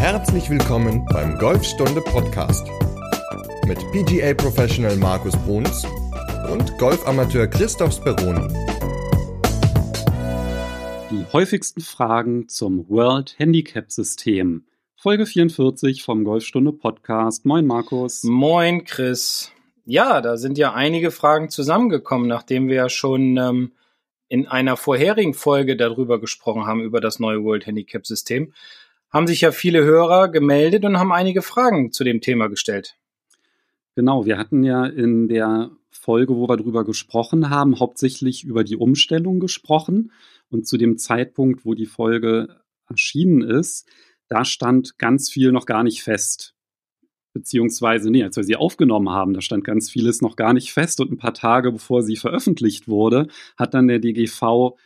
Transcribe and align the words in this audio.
Herzlich 0.00 0.48
willkommen 0.48 1.04
beim 1.12 1.36
Golfstunde 1.36 2.00
Podcast 2.00 2.66
mit 3.66 3.78
PGA 3.92 4.32
Professional 4.32 4.96
Markus 4.96 5.36
Bruns 5.44 5.84
und 6.50 6.78
Golfamateur 6.78 7.46
Christoph 7.46 7.92
Speroni. 7.92 8.48
Die 11.10 11.30
häufigsten 11.34 11.82
Fragen 11.82 12.48
zum 12.48 12.88
World 12.88 13.38
Handicap 13.38 13.92
System. 13.92 14.64
Folge 14.96 15.26
44 15.26 16.02
vom 16.02 16.24
Golfstunde 16.24 16.72
Podcast. 16.72 17.44
Moin 17.44 17.66
Markus. 17.66 18.24
Moin 18.24 18.84
Chris. 18.84 19.52
Ja, 19.84 20.22
da 20.22 20.38
sind 20.38 20.56
ja 20.56 20.72
einige 20.72 21.10
Fragen 21.10 21.50
zusammengekommen, 21.50 22.26
nachdem 22.26 22.68
wir 22.68 22.76
ja 22.76 22.88
schon 22.88 23.36
ähm, 23.36 23.72
in 24.28 24.46
einer 24.46 24.78
vorherigen 24.78 25.34
Folge 25.34 25.76
darüber 25.76 26.18
gesprochen 26.18 26.64
haben, 26.64 26.80
über 26.80 27.02
das 27.02 27.18
neue 27.18 27.44
World 27.44 27.66
Handicap 27.66 28.06
System 28.06 28.54
haben 29.10 29.26
sich 29.26 29.40
ja 29.40 29.52
viele 29.52 29.84
Hörer 29.84 30.28
gemeldet 30.28 30.84
und 30.84 30.98
haben 30.98 31.12
einige 31.12 31.42
Fragen 31.42 31.92
zu 31.92 32.04
dem 32.04 32.20
Thema 32.20 32.48
gestellt. 32.48 32.96
Genau, 33.96 34.24
wir 34.24 34.38
hatten 34.38 34.62
ja 34.62 34.86
in 34.86 35.28
der 35.28 35.70
Folge, 35.90 36.36
wo 36.36 36.48
wir 36.48 36.56
darüber 36.56 36.84
gesprochen 36.84 37.50
haben, 37.50 37.78
hauptsächlich 37.80 38.44
über 38.44 38.64
die 38.64 38.76
Umstellung 38.76 39.40
gesprochen. 39.40 40.12
Und 40.48 40.66
zu 40.66 40.76
dem 40.76 40.96
Zeitpunkt, 40.96 41.64
wo 41.64 41.74
die 41.74 41.86
Folge 41.86 42.60
erschienen 42.88 43.42
ist, 43.42 43.88
da 44.28 44.44
stand 44.44 44.98
ganz 44.98 45.30
viel 45.30 45.52
noch 45.52 45.66
gar 45.66 45.82
nicht 45.82 46.02
fest. 46.02 46.54
Beziehungsweise, 47.32 48.10
nee, 48.10 48.24
als 48.24 48.36
wir 48.36 48.44
sie 48.44 48.56
aufgenommen 48.56 49.10
haben, 49.10 49.34
da 49.34 49.40
stand 49.40 49.64
ganz 49.64 49.90
vieles 49.90 50.20
noch 50.20 50.36
gar 50.36 50.52
nicht 50.52 50.72
fest. 50.72 51.00
Und 51.00 51.12
ein 51.12 51.18
paar 51.18 51.34
Tage 51.34 51.70
bevor 51.72 52.02
sie 52.02 52.16
veröffentlicht 52.16 52.88
wurde, 52.88 53.26
hat 53.56 53.74
dann 53.74 53.88
der 53.88 53.98
DGV 53.98 54.76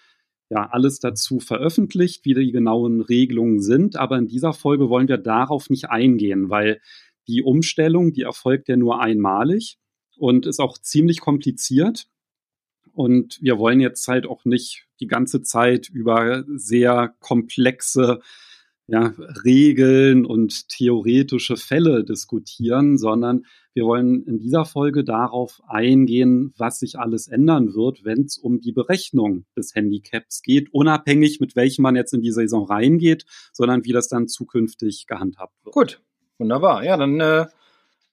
ja 0.54 0.68
alles 0.70 1.00
dazu 1.00 1.40
veröffentlicht, 1.40 2.24
wie 2.24 2.34
die 2.34 2.52
genauen 2.52 3.00
Regelungen 3.00 3.60
sind. 3.60 3.96
Aber 3.96 4.16
in 4.16 4.26
dieser 4.26 4.52
Folge 4.52 4.88
wollen 4.88 5.08
wir 5.08 5.18
darauf 5.18 5.68
nicht 5.68 5.90
eingehen, 5.90 6.48
weil 6.48 6.80
die 7.26 7.42
Umstellung, 7.42 8.12
die 8.12 8.22
erfolgt 8.22 8.68
ja 8.68 8.76
nur 8.76 9.00
einmalig 9.00 9.78
und 10.16 10.46
ist 10.46 10.60
auch 10.60 10.78
ziemlich 10.78 11.20
kompliziert. 11.20 12.06
Und 12.92 13.38
wir 13.42 13.58
wollen 13.58 13.80
jetzt 13.80 14.06
halt 14.06 14.26
auch 14.26 14.44
nicht 14.44 14.86
die 15.00 15.08
ganze 15.08 15.42
Zeit 15.42 15.88
über 15.88 16.44
sehr 16.54 17.14
komplexe 17.18 18.20
ja, 18.86 19.14
Regeln 19.44 20.26
und 20.26 20.68
theoretische 20.68 21.56
Fälle 21.56 22.04
diskutieren, 22.04 22.98
sondern 22.98 23.46
wir 23.72 23.84
wollen 23.84 24.24
in 24.24 24.38
dieser 24.38 24.64
Folge 24.64 25.04
darauf 25.04 25.60
eingehen, 25.66 26.52
was 26.56 26.78
sich 26.78 26.98
alles 26.98 27.26
ändern 27.26 27.74
wird, 27.74 28.04
wenn 28.04 28.22
es 28.22 28.36
um 28.36 28.60
die 28.60 28.72
Berechnung 28.72 29.46
des 29.56 29.74
Handicaps 29.74 30.42
geht, 30.42 30.72
unabhängig 30.72 31.40
mit 31.40 31.56
welchem 31.56 31.82
man 31.82 31.96
jetzt 31.96 32.12
in 32.12 32.20
die 32.20 32.30
Saison 32.30 32.66
reingeht, 32.66 33.24
sondern 33.52 33.84
wie 33.84 33.92
das 33.92 34.08
dann 34.08 34.28
zukünftig 34.28 35.06
gehandhabt 35.06 35.54
wird. 35.64 35.74
Gut, 35.74 36.02
wunderbar. 36.38 36.84
Ja, 36.84 36.96
dann 36.96 37.18
äh, 37.20 37.46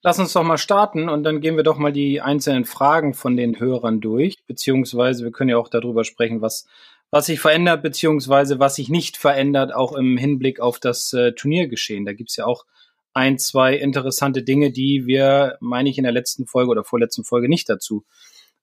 lass 0.01 0.19
uns 0.19 0.33
doch 0.33 0.43
mal 0.43 0.57
starten 0.57 1.09
und 1.09 1.23
dann 1.23 1.41
gehen 1.41 1.57
wir 1.57 1.63
doch 1.63 1.77
mal 1.77 1.93
die 1.93 2.21
einzelnen 2.21 2.65
Fragen 2.65 3.13
von 3.13 3.35
den 3.35 3.59
Hörern 3.59 4.01
durch, 4.01 4.37
beziehungsweise 4.47 5.25
wir 5.25 5.31
können 5.31 5.49
ja 5.49 5.57
auch 5.57 5.69
darüber 5.69 6.05
sprechen, 6.05 6.41
was 6.41 6.65
was 7.11 7.25
sich 7.25 7.39
verändert, 7.39 7.83
beziehungsweise 7.83 8.59
was 8.59 8.75
sich 8.75 8.89
nicht 8.89 9.17
verändert, 9.17 9.73
auch 9.73 9.93
im 9.93 10.17
Hinblick 10.17 10.59
auf 10.59 10.79
das 10.79 11.13
äh, 11.13 11.33
Turniergeschehen. 11.33 12.05
Da 12.05 12.13
gibt's 12.13 12.37
ja 12.37 12.45
auch 12.45 12.65
ein, 13.13 13.37
zwei 13.37 13.75
interessante 13.75 14.43
Dinge, 14.43 14.71
die 14.71 15.05
wir, 15.05 15.57
meine 15.59 15.89
ich, 15.89 15.97
in 15.97 16.05
der 16.05 16.13
letzten 16.13 16.47
Folge 16.47 16.71
oder 16.71 16.85
vorletzten 16.85 17.25
Folge 17.25 17.49
nicht 17.49 17.69
dazu 17.69 18.05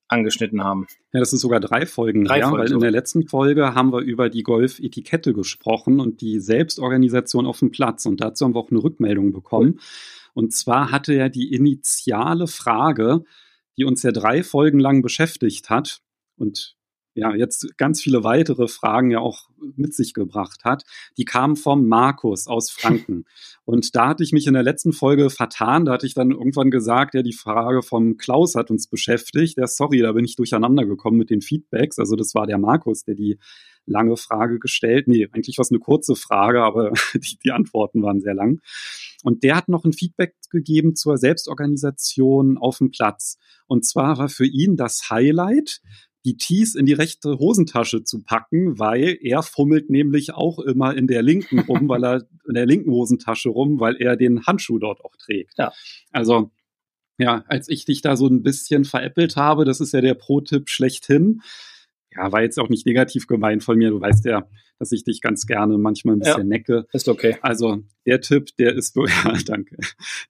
angeschnitten 0.09 0.65
haben. 0.65 0.87
Ja, 1.13 1.21
das 1.21 1.35
ist 1.35 1.43
sogar 1.43 1.61
drei 1.61 1.85
Folgen 1.85 2.25
drei 2.25 2.37
her, 2.37 2.49
Folgen 2.49 2.65
weil 2.65 2.73
in 2.73 2.81
der 2.81 2.91
letzten 2.91 3.29
Folge 3.29 3.75
haben 3.75 3.93
wir 3.93 4.01
über 4.01 4.31
die 4.31 4.43
Golf-Etikette 4.43 5.35
gesprochen 5.35 6.01
und 6.01 6.23
die 6.23 6.41
Selbstorganisation 6.41 7.47
auf 7.47 7.59
dem 7.59 7.71
Platz 7.71 8.07
und 8.07 8.23
dazu 8.23 8.47
haben 8.47 8.55
wir 8.55 8.61
auch 8.61 8.71
eine 8.71 8.83
Rückmeldung 8.83 9.33
bekommen. 9.33 9.75
Cool. 9.75 9.83
Und 10.33 10.55
zwar 10.55 10.91
hatte 10.91 11.13
ja 11.13 11.29
die 11.29 11.53
initiale 11.53 12.47
Frage, 12.47 13.25
die 13.77 13.85
uns 13.85 14.03
ja 14.03 14.13
drei 14.13 14.43
Folgen 14.43 14.81
lang 14.81 15.03
beschäftigt 15.03 15.69
hat 15.69 16.01
und 16.37 16.78
ja 17.19 17.35
jetzt 17.35 17.77
ganz 17.77 18.01
viele 18.01 18.25
weitere 18.25 18.69
Fragen 18.69 19.11
ja 19.11 19.21
auch 19.21 19.49
mit 19.77 19.95
sich 19.95 20.15
gebracht 20.15 20.65
hat, 20.65 20.85
die 21.17 21.25
kamen 21.25 21.57
vom 21.57 21.87
Markus 21.87 22.47
aus 22.47 22.71
Franken. 22.79 23.25
Und 23.65 23.95
da 23.95 24.09
hatte 24.09 24.23
ich 24.23 24.33
mich 24.33 24.47
in 24.47 24.55
der 24.55 24.63
letzten 24.63 24.93
Folge 24.93 25.31
vertan. 25.31 25.85
Da 25.85 25.93
hatte 25.93 26.07
ich 26.07 26.15
dann 26.15 26.31
irgendwann 26.31 26.71
gesagt, 26.71 27.15
ja, 27.15 27.23
die 27.23 27.33
Frage 27.33 27.83
vom 27.83 28.17
Klaus 28.17 28.55
hat 28.55 28.71
uns 28.71 28.87
beschäftigt. 28.87 29.59
Ja, 29.59 29.67
sorry, 29.67 29.99
da 29.99 30.13
bin 30.13 30.25
ich 30.25 30.37
durcheinander 30.37 30.87
gekommen 30.87 31.19
mit 31.19 31.31
den 31.31 31.43
Feedbacks. 31.43 31.99
Also 31.99 32.17
das 32.17 32.35
war 32.35 32.47
der 32.47 32.59
Markus, 32.59 33.05
der 33.05 33.15
die 33.15 33.39
lange 33.89 34.17
Frage 34.17 34.59
gestellt. 34.59 35.09
Nee, 35.09 35.29
eigentlich 35.33 35.59
war 35.59 35.63
es 35.63 35.71
eine 35.71 35.81
kurze 35.81 36.15
Frage, 36.15 36.63
aber 36.63 36.93
die, 37.15 37.39
die 37.43 37.51
Antworten 37.51 38.03
waren 38.03 38.21
sehr 38.21 38.35
lang. 38.35 38.61
Und 39.25 39.43
der 39.43 39.57
hat 39.57 39.69
noch 39.69 39.85
ein 39.85 39.93
Feedback 39.93 40.35
gegeben 40.51 40.95
zur 40.95 41.17
Selbstorganisation 41.19 42.59
auf 42.59 42.79
dem 42.79 42.91
Platz. 42.91 43.39
Und 43.67 43.85
zwar 43.85 44.19
war 44.19 44.29
für 44.29 44.47
ihn 44.47 44.77
das 44.77 45.11
Highlight, 45.11 45.81
die 46.25 46.37
Tees 46.37 46.75
in 46.75 46.87
die 46.87 46.93
rechte 46.93 47.39
Hosentasche 47.39 48.03
zu 48.05 48.23
packen, 48.23 48.79
weil 48.79 49.17
er 49.21 49.43
fummelt 49.43 49.91
nämlich 49.91 50.35
auch 50.35 50.59
immer 50.59 50.97
in 50.97 51.07
der 51.07 51.23
linken 51.23 51.61
rum, 51.61 51.89
weil 51.89 52.05
er 52.05 52.27
in 52.47 52.55
der 52.55 52.67
linken 52.67 52.91
Hosentasche 52.91 53.51
rum, 53.51 53.81
weil 53.81 53.97
er 53.97 54.17
den 54.17 54.47
Handschuh 54.47 54.79
dort 54.79 55.05
auch 55.05 55.17
trägt. 55.17 55.59
Ja. 55.59 55.73
Also 56.13 56.51
ja, 57.19 57.45
als 57.49 57.69
ich 57.69 57.85
dich 57.85 58.01
da 58.01 58.17
so 58.17 58.29
ein 58.29 58.43
bisschen 58.43 58.85
veräppelt 58.85 59.37
habe, 59.37 59.65
das 59.65 59.81
ist 59.81 59.93
ja 59.93 60.01
der 60.01 60.15
Pro-Tipp 60.15 60.69
schlechthin. 60.69 61.43
Ja, 62.15 62.33
war 62.33 62.43
jetzt 62.43 62.59
auch 62.59 62.69
nicht 62.69 62.87
negativ 62.87 63.27
gemeint 63.27 63.65
von 63.65 63.77
mir. 63.77 63.91
Du 63.91 64.01
weißt 64.01 64.25
ja, 64.25 64.49
dass 64.79 64.93
ich 64.93 65.05
dich 65.05 65.21
ganz 65.21 65.47
gerne 65.47 65.79
manchmal 65.79 66.17
ein 66.17 66.21
bisschen 66.21 66.39
ja, 66.39 66.45
necke. 66.45 66.87
Ist 66.93 67.09
okay. 67.09 67.37
Also 67.43 67.83
der 68.07 68.21
Tipp, 68.21 68.57
der 68.57 68.75
ist, 68.75 68.97
ja, 68.97 69.37
danke. 69.45 69.77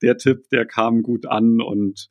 Der 0.02 0.16
Tipp, 0.16 0.48
der 0.50 0.64
kam 0.66 1.02
gut 1.02 1.26
an 1.26 1.60
und 1.60 2.08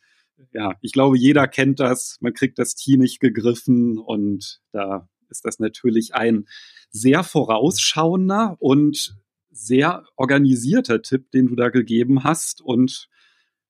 ja, 0.54 0.74
ich 0.82 0.92
glaube, 0.92 1.18
jeder 1.18 1.48
kennt 1.48 1.80
das. 1.80 2.18
Man 2.22 2.34
kriegt 2.34 2.60
das 2.60 2.76
Tee 2.76 2.98
nicht 2.98 3.20
gegriffen 3.20 3.98
und 3.98 4.62
da 4.72 5.10
ist 5.30 5.46
das 5.46 5.60
natürlich 5.60 6.16
ein 6.16 6.46
sehr 6.90 7.24
vorausschauender 7.24 8.56
und 8.60 9.18
sehr 9.52 10.06
organisierter 10.16 11.02
Tipp, 11.02 11.32
den 11.32 11.48
du 11.48 11.56
da 11.56 11.70
gegeben 11.70 12.24
hast 12.24 12.62
und 12.62 13.10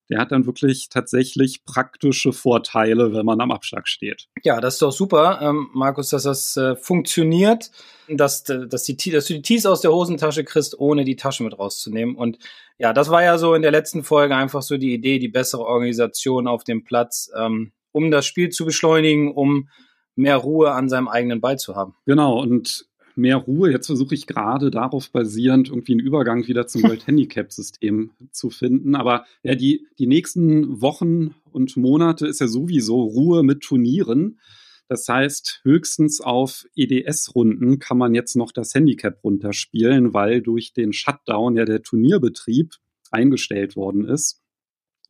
der 0.09 0.19
hat 0.19 0.31
dann 0.31 0.45
wirklich 0.45 0.89
tatsächlich 0.89 1.65
praktische 1.65 2.33
Vorteile, 2.33 3.13
wenn 3.13 3.25
man 3.25 3.41
am 3.41 3.51
Abschlag 3.51 3.87
steht. 3.87 4.27
Ja, 4.43 4.61
das 4.61 4.75
ist 4.75 4.81
doch 4.81 4.91
super, 4.91 5.39
ähm, 5.41 5.69
Markus, 5.73 6.09
dass 6.09 6.23
das 6.23 6.55
äh, 6.57 6.75
funktioniert, 6.75 7.71
dass, 8.07 8.43
dass, 8.43 8.83
die, 8.83 9.11
dass 9.11 9.25
du 9.25 9.33
die 9.33 9.41
Tees 9.41 9.65
aus 9.65 9.81
der 9.81 9.91
Hosentasche 9.91 10.43
kriegst, 10.43 10.79
ohne 10.79 11.03
die 11.03 11.17
Tasche 11.17 11.43
mit 11.43 11.57
rauszunehmen. 11.57 12.15
Und 12.15 12.37
ja, 12.77 12.93
das 12.93 13.09
war 13.09 13.23
ja 13.23 13.37
so 13.37 13.53
in 13.53 13.61
der 13.61 13.71
letzten 13.71 14.03
Folge 14.03 14.35
einfach 14.35 14.61
so 14.61 14.77
die 14.77 14.93
Idee, 14.93 15.19
die 15.19 15.27
bessere 15.27 15.65
Organisation 15.65 16.47
auf 16.47 16.63
dem 16.63 16.83
Platz, 16.83 17.29
ähm, 17.35 17.73
um 17.91 18.11
das 18.11 18.25
Spiel 18.25 18.49
zu 18.49 18.65
beschleunigen, 18.65 19.33
um 19.33 19.69
mehr 20.15 20.37
Ruhe 20.37 20.71
an 20.71 20.89
seinem 20.89 21.07
eigenen 21.07 21.41
Ball 21.41 21.57
zu 21.57 21.75
haben. 21.75 21.95
Genau, 22.05 22.39
und 22.39 22.87
mehr 23.17 23.37
Ruhe. 23.37 23.71
Jetzt 23.71 23.87
versuche 23.87 24.15
ich 24.15 24.27
gerade 24.27 24.71
darauf 24.71 25.11
basierend 25.11 25.69
irgendwie 25.69 25.93
einen 25.93 26.01
Übergang 26.01 26.47
wieder 26.47 26.67
zum 26.67 26.83
World 26.83 27.07
Handicap 27.07 27.51
System 27.51 28.11
zu 28.31 28.49
finden. 28.49 28.95
Aber 28.95 29.25
ja, 29.43 29.55
die, 29.55 29.87
die 29.99 30.07
nächsten 30.07 30.81
Wochen 30.81 31.35
und 31.51 31.77
Monate 31.77 32.27
ist 32.27 32.41
ja 32.41 32.47
sowieso 32.47 33.03
Ruhe 33.03 33.43
mit 33.43 33.61
Turnieren. 33.61 34.39
Das 34.87 35.07
heißt, 35.09 35.61
höchstens 35.63 36.21
auf 36.21 36.65
EDS-Runden 36.75 37.79
kann 37.79 37.97
man 37.97 38.15
jetzt 38.15 38.35
noch 38.35 38.51
das 38.51 38.73
Handicap 38.73 39.21
runterspielen, 39.23 40.13
weil 40.13 40.41
durch 40.41 40.73
den 40.73 40.93
Shutdown 40.93 41.57
ja 41.57 41.65
der 41.65 41.81
Turnierbetrieb 41.81 42.75
eingestellt 43.11 43.75
worden 43.75 44.05
ist 44.05 44.41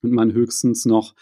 und 0.01 0.11
man 0.11 0.33
höchstens 0.33 0.85
noch 0.85 1.13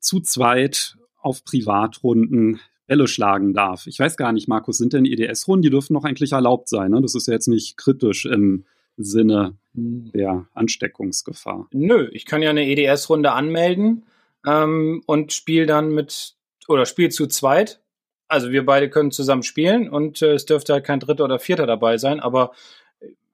zu 0.00 0.20
zweit 0.20 0.96
auf 1.16 1.44
Privatrunden 1.44 2.60
Bälle 2.92 3.08
schlagen 3.08 3.54
darf. 3.54 3.86
Ich 3.86 3.98
weiß 3.98 4.18
gar 4.18 4.32
nicht, 4.32 4.48
Markus, 4.48 4.76
sind 4.76 4.92
denn 4.92 5.06
EDS-Runden, 5.06 5.62
die 5.62 5.70
dürfen 5.70 5.94
doch 5.94 6.04
eigentlich 6.04 6.32
erlaubt 6.32 6.68
sein. 6.68 6.90
Ne? 6.90 7.00
Das 7.00 7.14
ist 7.14 7.26
ja 7.26 7.32
jetzt 7.32 7.48
nicht 7.48 7.78
kritisch 7.78 8.26
im 8.26 8.66
Sinne 8.98 9.56
der 9.72 10.46
Ansteckungsgefahr. 10.52 11.68
Nö, 11.72 12.10
ich 12.12 12.26
kann 12.26 12.42
ja 12.42 12.50
eine 12.50 12.66
EDS-Runde 12.66 13.32
anmelden 13.32 14.04
ähm, 14.46 15.02
und 15.06 15.32
spiele 15.32 15.64
dann 15.64 15.94
mit 15.94 16.34
oder 16.68 16.84
spiele 16.84 17.08
zu 17.08 17.26
zweit. 17.28 17.80
Also 18.28 18.50
wir 18.50 18.66
beide 18.66 18.90
können 18.90 19.10
zusammen 19.10 19.42
spielen 19.42 19.88
und 19.88 20.20
äh, 20.20 20.34
es 20.34 20.44
dürfte 20.44 20.74
halt 20.74 20.84
kein 20.84 21.00
Dritter 21.00 21.24
oder 21.24 21.38
Vierter 21.38 21.66
dabei 21.66 21.96
sein, 21.96 22.20
aber 22.20 22.52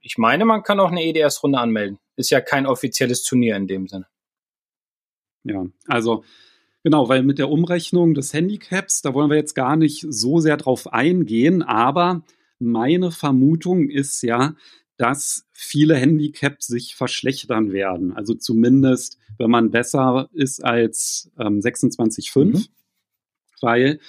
ich 0.01 0.19
meine, 0.19 0.45
man 0.45 0.63
kann 0.63 0.79
auch 0.79 0.93
eine 0.93 1.03
EDS-Runde 1.03 1.59
anmelden. 1.59 1.99
Ist 2.15 2.31
ja 2.31 2.41
kein 2.41 2.65
offizielles 2.65 3.25
Turnier 3.25 3.57
in 3.57 3.67
dem 3.67 3.89
Sinne. 3.89 4.07
Ja, 5.43 5.67
also 5.89 6.23
Genau, 6.85 7.09
weil 7.09 7.23
mit 7.23 7.39
der 7.39 7.51
Umrechnung 7.51 8.15
des 8.15 8.33
Handicaps, 8.33 9.03
da 9.03 9.13
wollen 9.13 9.31
wir 9.31 9.37
jetzt 9.37 9.55
gar 9.55 9.77
nicht 9.77 10.07
so 10.09 10.39
sehr 10.39 10.57
drauf 10.57 10.93
eingehen, 10.93 11.63
aber 11.63 12.23
meine 12.61 13.11
Vermutung 13.11 13.89
ist 13.89 14.23
ja, 14.23 14.55
dass 14.97 15.47
viele 15.53 15.97
Handicaps 15.97 16.67
sich 16.67 16.95
verschlechtern 16.95 17.73
werden. 17.73 18.13
Also 18.13 18.35
zumindest, 18.35 19.19
wenn 19.39 19.51
man 19.51 19.71
besser 19.71 20.29
ist 20.33 20.65
als 20.65 21.31
ähm, 21.39 21.61
26,5, 21.61 22.45
mhm. 22.45 22.65
weil 23.61 24.01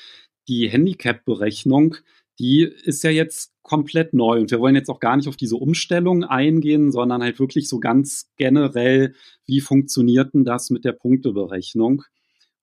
die 0.48 0.68
Handicap-Berechnung, 0.68 1.96
die 2.40 2.64
ist 2.64 3.04
ja 3.04 3.12
jetzt 3.12 3.54
komplett 3.62 4.14
neu. 4.14 4.40
Und 4.40 4.50
wir 4.50 4.60
wollen 4.60 4.76
jetzt 4.76 4.90
auch 4.90 5.00
gar 5.00 5.16
nicht 5.16 5.28
auf 5.28 5.38
diese 5.38 5.58
Umstellung 5.58 6.24
eingehen, 6.24 6.92
sondern 6.92 7.22
halt 7.22 7.40
wirklich 7.40 7.70
so 7.70 7.80
ganz 7.80 8.32
generell, 8.36 9.14
wie 9.46 9.62
funktioniert 9.62 10.34
denn 10.34 10.44
das 10.44 10.72
mit 10.72 10.86
der 10.86 10.94
Punkteberechnung? 10.94 12.04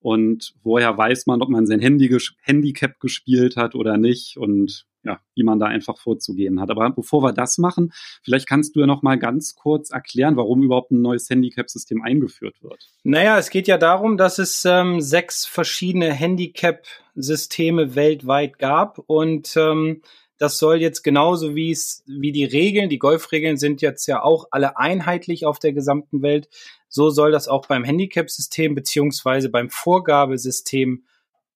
Und 0.07 0.55
woher 0.63 0.97
weiß 0.97 1.27
man, 1.27 1.43
ob 1.43 1.49
man 1.49 1.67
sein 1.67 1.81
Handy 1.81 2.17
Handicap 2.43 3.01
gespielt 3.01 3.57
hat 3.57 3.75
oder 3.75 3.97
nicht? 3.97 4.37
Und 4.37 4.87
ja, 5.03 5.19
wie 5.35 5.43
man 5.43 5.59
da 5.59 5.67
einfach 5.67 5.99
vorzugehen 5.99 6.61
hat. 6.61 6.71
Aber 6.71 6.89
bevor 6.91 7.25
wir 7.25 7.33
das 7.33 7.59
machen, 7.59 7.93
vielleicht 8.23 8.49
kannst 8.49 8.77
du 8.77 8.81
ja 8.81 8.87
noch 8.87 9.03
mal 9.03 9.19
ganz 9.19 9.57
kurz 9.57 9.91
erklären, 9.91 10.37
warum 10.37 10.63
überhaupt 10.63 10.93
ein 10.93 11.03
neues 11.03 11.29
Handicap-System 11.29 12.03
eingeführt 12.03 12.63
wird. 12.63 12.89
Naja, 13.03 13.37
es 13.37 13.51
geht 13.51 13.67
ja 13.67 13.79
darum, 13.79 14.17
dass 14.17 14.39
es 14.39 14.65
ähm, 14.65 15.01
sechs 15.01 15.45
verschiedene 15.45 16.13
Handicap-Systeme 16.13 17.97
weltweit 17.97 18.61
gab 18.61 19.01
und 19.09 19.57
ähm, 19.57 20.03
das 20.39 20.59
soll 20.59 20.81
jetzt 20.81 21.03
genauso 21.03 21.55
wie 21.55 21.71
es, 21.71 22.03
wie 22.07 22.33
die 22.33 22.45
Regeln, 22.45 22.89
die 22.89 22.99
Golfregeln 22.99 23.57
sind 23.57 23.81
jetzt 23.81 24.07
ja 24.07 24.23
auch 24.23 24.49
alle 24.51 24.77
einheitlich 24.77 25.47
auf 25.47 25.59
der 25.59 25.73
gesamten 25.73 26.23
Welt. 26.23 26.49
So 26.89 27.11
soll 27.11 27.33
das 27.33 27.49
auch 27.49 27.67
beim 27.67 27.85
Handicap-System 27.85 28.75
beziehungsweise 28.75 29.49
beim 29.49 29.71
Vorgabesystem 29.71 31.05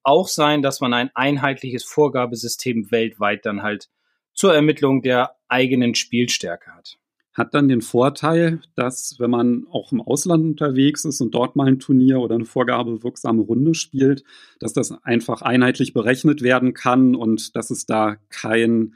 auch 0.03 0.29
sein, 0.29 0.63
dass 0.63 0.81
man 0.81 0.95
ein 0.95 1.11
einheitliches 1.15 1.85
Vorgabesystem 1.85 2.91
weltweit 2.91 3.45
dann 3.45 3.63
halt 3.63 3.91
zur 4.33 4.55
Ermittlung 4.55 5.03
der 5.03 5.37
eigenen 5.49 5.95
Spielstärke 5.95 6.75
hat. 6.75 6.99
Hat 7.33 7.55
dann 7.55 7.69
den 7.69 7.81
Vorteil, 7.81 8.61
dass 8.75 9.17
wenn 9.19 9.31
man 9.31 9.67
auch 9.71 9.93
im 9.93 10.01
Ausland 10.01 10.45
unterwegs 10.45 11.05
ist 11.05 11.21
und 11.21 11.33
dort 11.33 11.55
mal 11.57 11.69
ein 11.69 11.79
Turnier 11.79 12.21
oder 12.21 12.35
eine 12.35 12.45
vorgabewirksame 12.45 13.43
Runde 13.43 13.75
spielt, 13.75 14.25
dass 14.59 14.73
das 14.73 14.93
einfach 15.05 15.43
einheitlich 15.43 15.93
berechnet 15.93 16.43
werden 16.43 16.75
kann 16.75 17.15
und 17.15 17.55
dass 17.55 17.71
es 17.71 17.87
da 17.87 18.17
kein, 18.31 18.95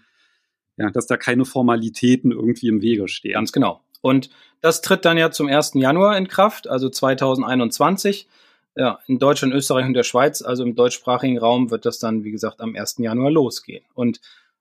ja, 0.77 0.91
dass 0.91 1.07
da 1.07 1.17
keine 1.17 1.45
Formalitäten 1.45 2.33
irgendwie 2.33 2.69
im 2.69 2.83
Wege 2.83 3.07
stehen. 3.09 3.35
Ganz 3.35 3.53
genau. 3.53 3.83
Und 4.01 4.31
das 4.61 4.83
tritt 4.83 5.05
dann 5.05 5.17
ja 5.17 5.31
zum 5.31 5.47
1. 5.47 5.75
Januar 5.75 6.19
in 6.19 6.29
Kraft, 6.29 6.69
also 6.69 6.89
2021 6.89 8.29
ja, 8.77 8.99
in 9.07 9.19
Deutschland, 9.19 9.55
Österreich 9.55 9.87
und 9.87 9.95
der 9.95 10.03
Schweiz, 10.03 10.43
also 10.43 10.65
im 10.65 10.75
deutschsprachigen 10.75 11.39
Raum, 11.39 11.71
wird 11.71 11.87
das 11.87 11.99
dann, 11.99 12.25
wie 12.25 12.33
gesagt, 12.33 12.61
am 12.61 12.75
1. 12.75 12.97
Januar 12.99 13.31
losgehen. 13.31 13.85
Und 13.95 14.21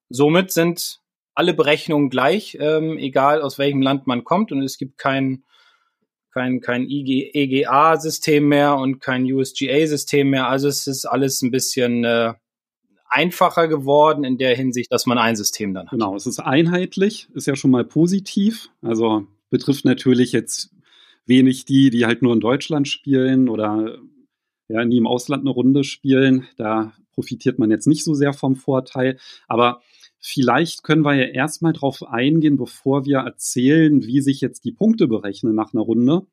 somit 0.10 0.52
sind 0.52 1.00
alle 1.36 1.54
Berechnungen 1.54 2.10
gleich, 2.10 2.58
ähm, 2.60 2.98
egal 2.98 3.42
aus 3.42 3.58
welchem 3.58 3.82
Land 3.82 4.08
man 4.08 4.24
kommt. 4.24 4.52
Und 4.52 4.62
es 4.62 4.78
gibt 4.78 4.98
kein, 4.98 5.44
kein, 6.32 6.62
kein 6.62 6.88
EGA-System 6.90 8.48
mehr 8.48 8.76
und 8.78 9.00
kein 9.00 9.24
USGA-System 9.32 10.30
mehr. 10.30 10.48
Also 10.48 10.68
es 10.68 10.88
ist 10.88 11.06
alles 11.06 11.42
ein 11.42 11.52
bisschen 11.52 12.04
äh, 12.04 12.34
einfacher 13.08 13.68
geworden 13.68 14.24
in 14.24 14.38
der 14.38 14.56
Hinsicht, 14.56 14.92
dass 14.92 15.06
man 15.06 15.18
ein 15.18 15.36
System 15.36 15.74
dann 15.74 15.86
hat. 15.86 15.92
Genau, 15.92 16.16
es 16.16 16.26
ist 16.26 16.40
einheitlich, 16.40 17.28
ist 17.34 17.48
ja 17.48 17.56
schon 17.56 17.72
mal 17.72 17.86
positiv. 17.86 18.70
Also 18.82 19.28
betrifft 19.50 19.86
natürlich 19.86 20.32
jetzt 20.32 20.72
wenig 21.26 21.66
die, 21.66 21.90
die 21.90 22.06
halt 22.06 22.22
nur 22.22 22.34
in 22.34 22.40
Deutschland 22.40 22.88
spielen 22.88 23.50
oder 23.50 23.98
ja, 24.68 24.84
nie 24.84 24.98
im 24.98 25.08
Ausland 25.08 25.42
eine 25.42 25.52
Runde 25.52 25.84
spielen. 25.84 26.48
Da 26.58 26.94
profitiert 27.14 27.60
man 27.60 27.70
jetzt 27.70 27.88
nicht 27.88 28.04
so 28.04 28.14
sehr 28.14 28.34
vom 28.34 28.56
Vorteil. 28.56 29.20
Aber 29.48 29.82
vielleicht 30.24 30.84
können 30.84 31.04
wir 31.04 31.14
ja 31.16 31.26
erstmal 31.26 31.74
drauf 31.74 32.02
eingehen, 32.08 32.58
bevor 32.58 33.06
wir 33.06 33.20
erzählen, 33.20 34.04
wie 34.04 34.22
sich 34.22 34.40
jetzt 34.42 34.64
die 34.64 34.72
Punkte 34.72 35.08
berechnen 35.08 35.54
nach 35.54 35.74
einer 35.74 35.84
Runde, 35.84 36.26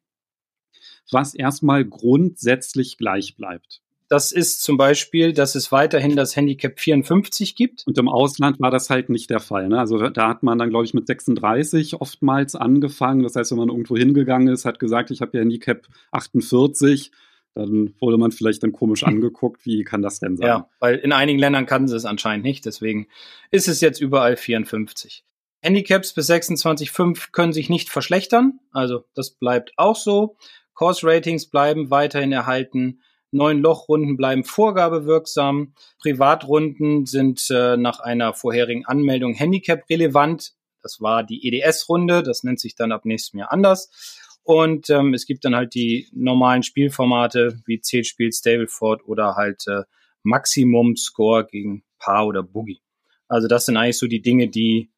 was 1.10 1.34
erstmal 1.34 1.84
grundsätzlich 1.84 2.98
gleich 2.98 3.36
bleibt. 3.36 3.82
Das 4.08 4.32
ist 4.32 4.62
zum 4.62 4.76
Beispiel, 4.76 5.32
dass 5.32 5.54
es 5.54 5.70
weiterhin 5.70 6.16
das 6.16 6.34
Handicap 6.34 6.80
54 6.80 7.54
gibt. 7.54 7.86
Und 7.86 7.96
im 7.96 8.08
Ausland 8.08 8.58
war 8.58 8.72
das 8.72 8.90
halt 8.90 9.08
nicht 9.08 9.30
der 9.30 9.38
Fall. 9.38 9.68
Ne? 9.68 9.78
Also 9.78 10.08
da 10.08 10.28
hat 10.28 10.42
man 10.42 10.58
dann, 10.58 10.70
glaube 10.70 10.84
ich, 10.84 10.94
mit 10.94 11.06
36 11.06 11.94
oftmals 11.94 12.56
angefangen. 12.56 13.22
Das 13.22 13.36
heißt, 13.36 13.52
wenn 13.52 13.58
man 13.58 13.68
irgendwo 13.68 13.96
hingegangen 13.96 14.48
ist, 14.48 14.64
hat 14.64 14.80
gesagt, 14.80 15.12
ich 15.12 15.20
habe 15.20 15.36
ja 15.36 15.42
Handicap 15.42 15.86
48, 16.10 17.12
dann 17.54 17.94
wurde 18.00 18.18
man 18.18 18.32
vielleicht 18.32 18.62
dann 18.62 18.72
komisch 18.72 19.02
angeguckt. 19.04 19.64
Wie 19.64 19.84
kann 19.84 20.02
das 20.02 20.20
denn 20.20 20.36
sein? 20.36 20.46
Ja, 20.46 20.68
weil 20.78 20.96
in 20.96 21.12
einigen 21.12 21.38
Ländern 21.38 21.66
kannten 21.66 21.88
sie 21.88 21.96
es 21.96 22.04
anscheinend 22.04 22.44
nicht. 22.44 22.64
Deswegen 22.64 23.08
ist 23.50 23.68
es 23.68 23.80
jetzt 23.80 24.00
überall 24.00 24.36
54. 24.36 25.24
Handicaps 25.62 26.14
bis 26.14 26.30
26,5 26.30 27.32
können 27.32 27.52
sich 27.52 27.68
nicht 27.68 27.90
verschlechtern. 27.90 28.60
Also 28.72 29.04
das 29.14 29.30
bleibt 29.30 29.72
auch 29.76 29.96
so. 29.96 30.36
Course 30.74 31.06
Ratings 31.06 31.46
bleiben 31.46 31.90
weiterhin 31.90 32.32
erhalten. 32.32 33.00
Neun 33.32 33.60
Lochrunden 33.60 34.16
bleiben 34.16 34.44
vorgabewirksam. 34.44 35.74
Privatrunden 36.00 37.06
sind 37.06 37.48
äh, 37.50 37.76
nach 37.76 38.00
einer 38.00 38.32
vorherigen 38.32 38.86
Anmeldung 38.86 39.34
Handicap 39.34 39.88
relevant. 39.90 40.54
Das 40.82 41.00
war 41.00 41.22
die 41.22 41.46
EDS-Runde. 41.46 42.22
Das 42.22 42.42
nennt 42.42 42.58
sich 42.58 42.74
dann 42.74 42.92
ab 42.92 43.04
nächstem 43.04 43.40
Jahr 43.40 43.52
anders. 43.52 43.90
Und 44.50 44.90
ähm, 44.90 45.14
es 45.14 45.26
gibt 45.26 45.44
dann 45.44 45.54
halt 45.54 45.76
die 45.76 46.08
normalen 46.12 46.64
Spielformate 46.64 47.60
wie 47.66 47.80
Zählspiel, 47.80 48.32
Stableford 48.32 49.06
oder 49.06 49.36
halt 49.36 49.62
äh, 49.68 49.84
Maximum 50.24 50.96
Score 50.96 51.46
gegen 51.46 51.84
Paar 52.00 52.26
oder 52.26 52.42
Boogie. 52.42 52.80
Also 53.28 53.46
das 53.46 53.66
sind 53.66 53.76
eigentlich 53.76 53.98
so 53.98 54.08
die 54.08 54.22
Dinge, 54.22 54.48
die 54.48 54.90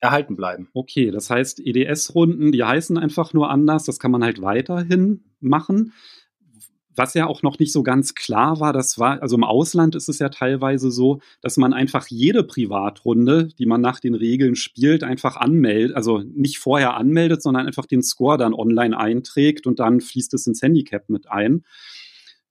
erhalten 0.00 0.34
bleiben. 0.34 0.70
Okay, 0.72 1.10
das 1.10 1.28
heißt, 1.28 1.60
EDS-Runden, 1.60 2.52
die 2.52 2.64
heißen 2.64 2.96
einfach 2.96 3.34
nur 3.34 3.50
anders. 3.50 3.84
Das 3.84 3.98
kann 3.98 4.12
man 4.12 4.24
halt 4.24 4.40
weiterhin 4.40 5.24
machen 5.40 5.92
was 6.96 7.14
ja 7.14 7.26
auch 7.26 7.42
noch 7.42 7.58
nicht 7.58 7.72
so 7.72 7.82
ganz 7.82 8.14
klar 8.14 8.58
war, 8.60 8.72
das 8.72 8.98
war, 8.98 9.22
also 9.22 9.36
im 9.36 9.44
Ausland 9.44 9.94
ist 9.94 10.08
es 10.08 10.18
ja 10.18 10.28
teilweise 10.28 10.90
so, 10.90 11.20
dass 11.42 11.56
man 11.56 11.72
einfach 11.72 12.06
jede 12.08 12.42
Privatrunde, 12.42 13.48
die 13.58 13.66
man 13.66 13.80
nach 13.80 14.00
den 14.00 14.14
Regeln 14.14 14.56
spielt, 14.56 15.04
einfach 15.04 15.36
anmeldet, 15.36 15.94
also 15.94 16.18
nicht 16.18 16.58
vorher 16.58 16.94
anmeldet, 16.94 17.42
sondern 17.42 17.66
einfach 17.66 17.86
den 17.86 18.02
Score 18.02 18.38
dann 18.38 18.54
online 18.54 18.98
einträgt 18.98 19.66
und 19.66 19.78
dann 19.78 20.00
fließt 20.00 20.34
es 20.34 20.46
ins 20.46 20.62
Handicap 20.62 21.08
mit 21.08 21.30
ein. 21.30 21.64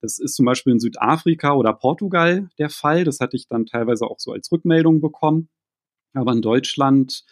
Das 0.01 0.19
ist 0.19 0.35
zum 0.35 0.45
Beispiel 0.45 0.73
in 0.73 0.79
Südafrika 0.79 1.53
oder 1.53 1.73
Portugal 1.73 2.49
der 2.59 2.69
Fall. 2.69 3.03
Das 3.05 3.19
hatte 3.19 3.35
ich 3.35 3.47
dann 3.47 3.65
teilweise 3.65 4.05
auch 4.05 4.19
so 4.19 4.33
als 4.33 4.51
Rückmeldung 4.51 5.01
bekommen. 5.01 5.49
Aber 6.13 6.31
in 6.31 6.41
Deutschland 6.41 7.23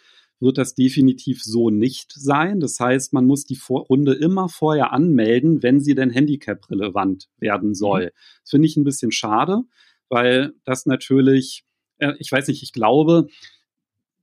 wird 0.44 0.58
das 0.58 0.74
definitiv 0.74 1.42
so 1.42 1.70
nicht 1.70 2.12
sein. 2.12 2.60
Das 2.60 2.78
heißt, 2.78 3.12
man 3.12 3.26
muss 3.26 3.44
die 3.44 3.58
Runde 3.68 4.12
immer 4.12 4.48
vorher 4.48 4.92
anmelden, 4.92 5.62
wenn 5.62 5.80
sie 5.80 5.94
denn 5.94 6.10
Handicap-relevant 6.10 7.28
werden 7.38 7.70
mhm. 7.70 7.74
soll. 7.74 8.12
Das 8.42 8.50
finde 8.50 8.68
ich 8.68 8.76
ein 8.76 8.84
bisschen 8.84 9.10
schade, 9.10 9.62
weil 10.08 10.52
das 10.64 10.86
natürlich, 10.86 11.64
äh, 11.98 12.12
ich 12.18 12.30
weiß 12.30 12.46
nicht, 12.48 12.62
ich 12.62 12.72
glaube, 12.72 13.26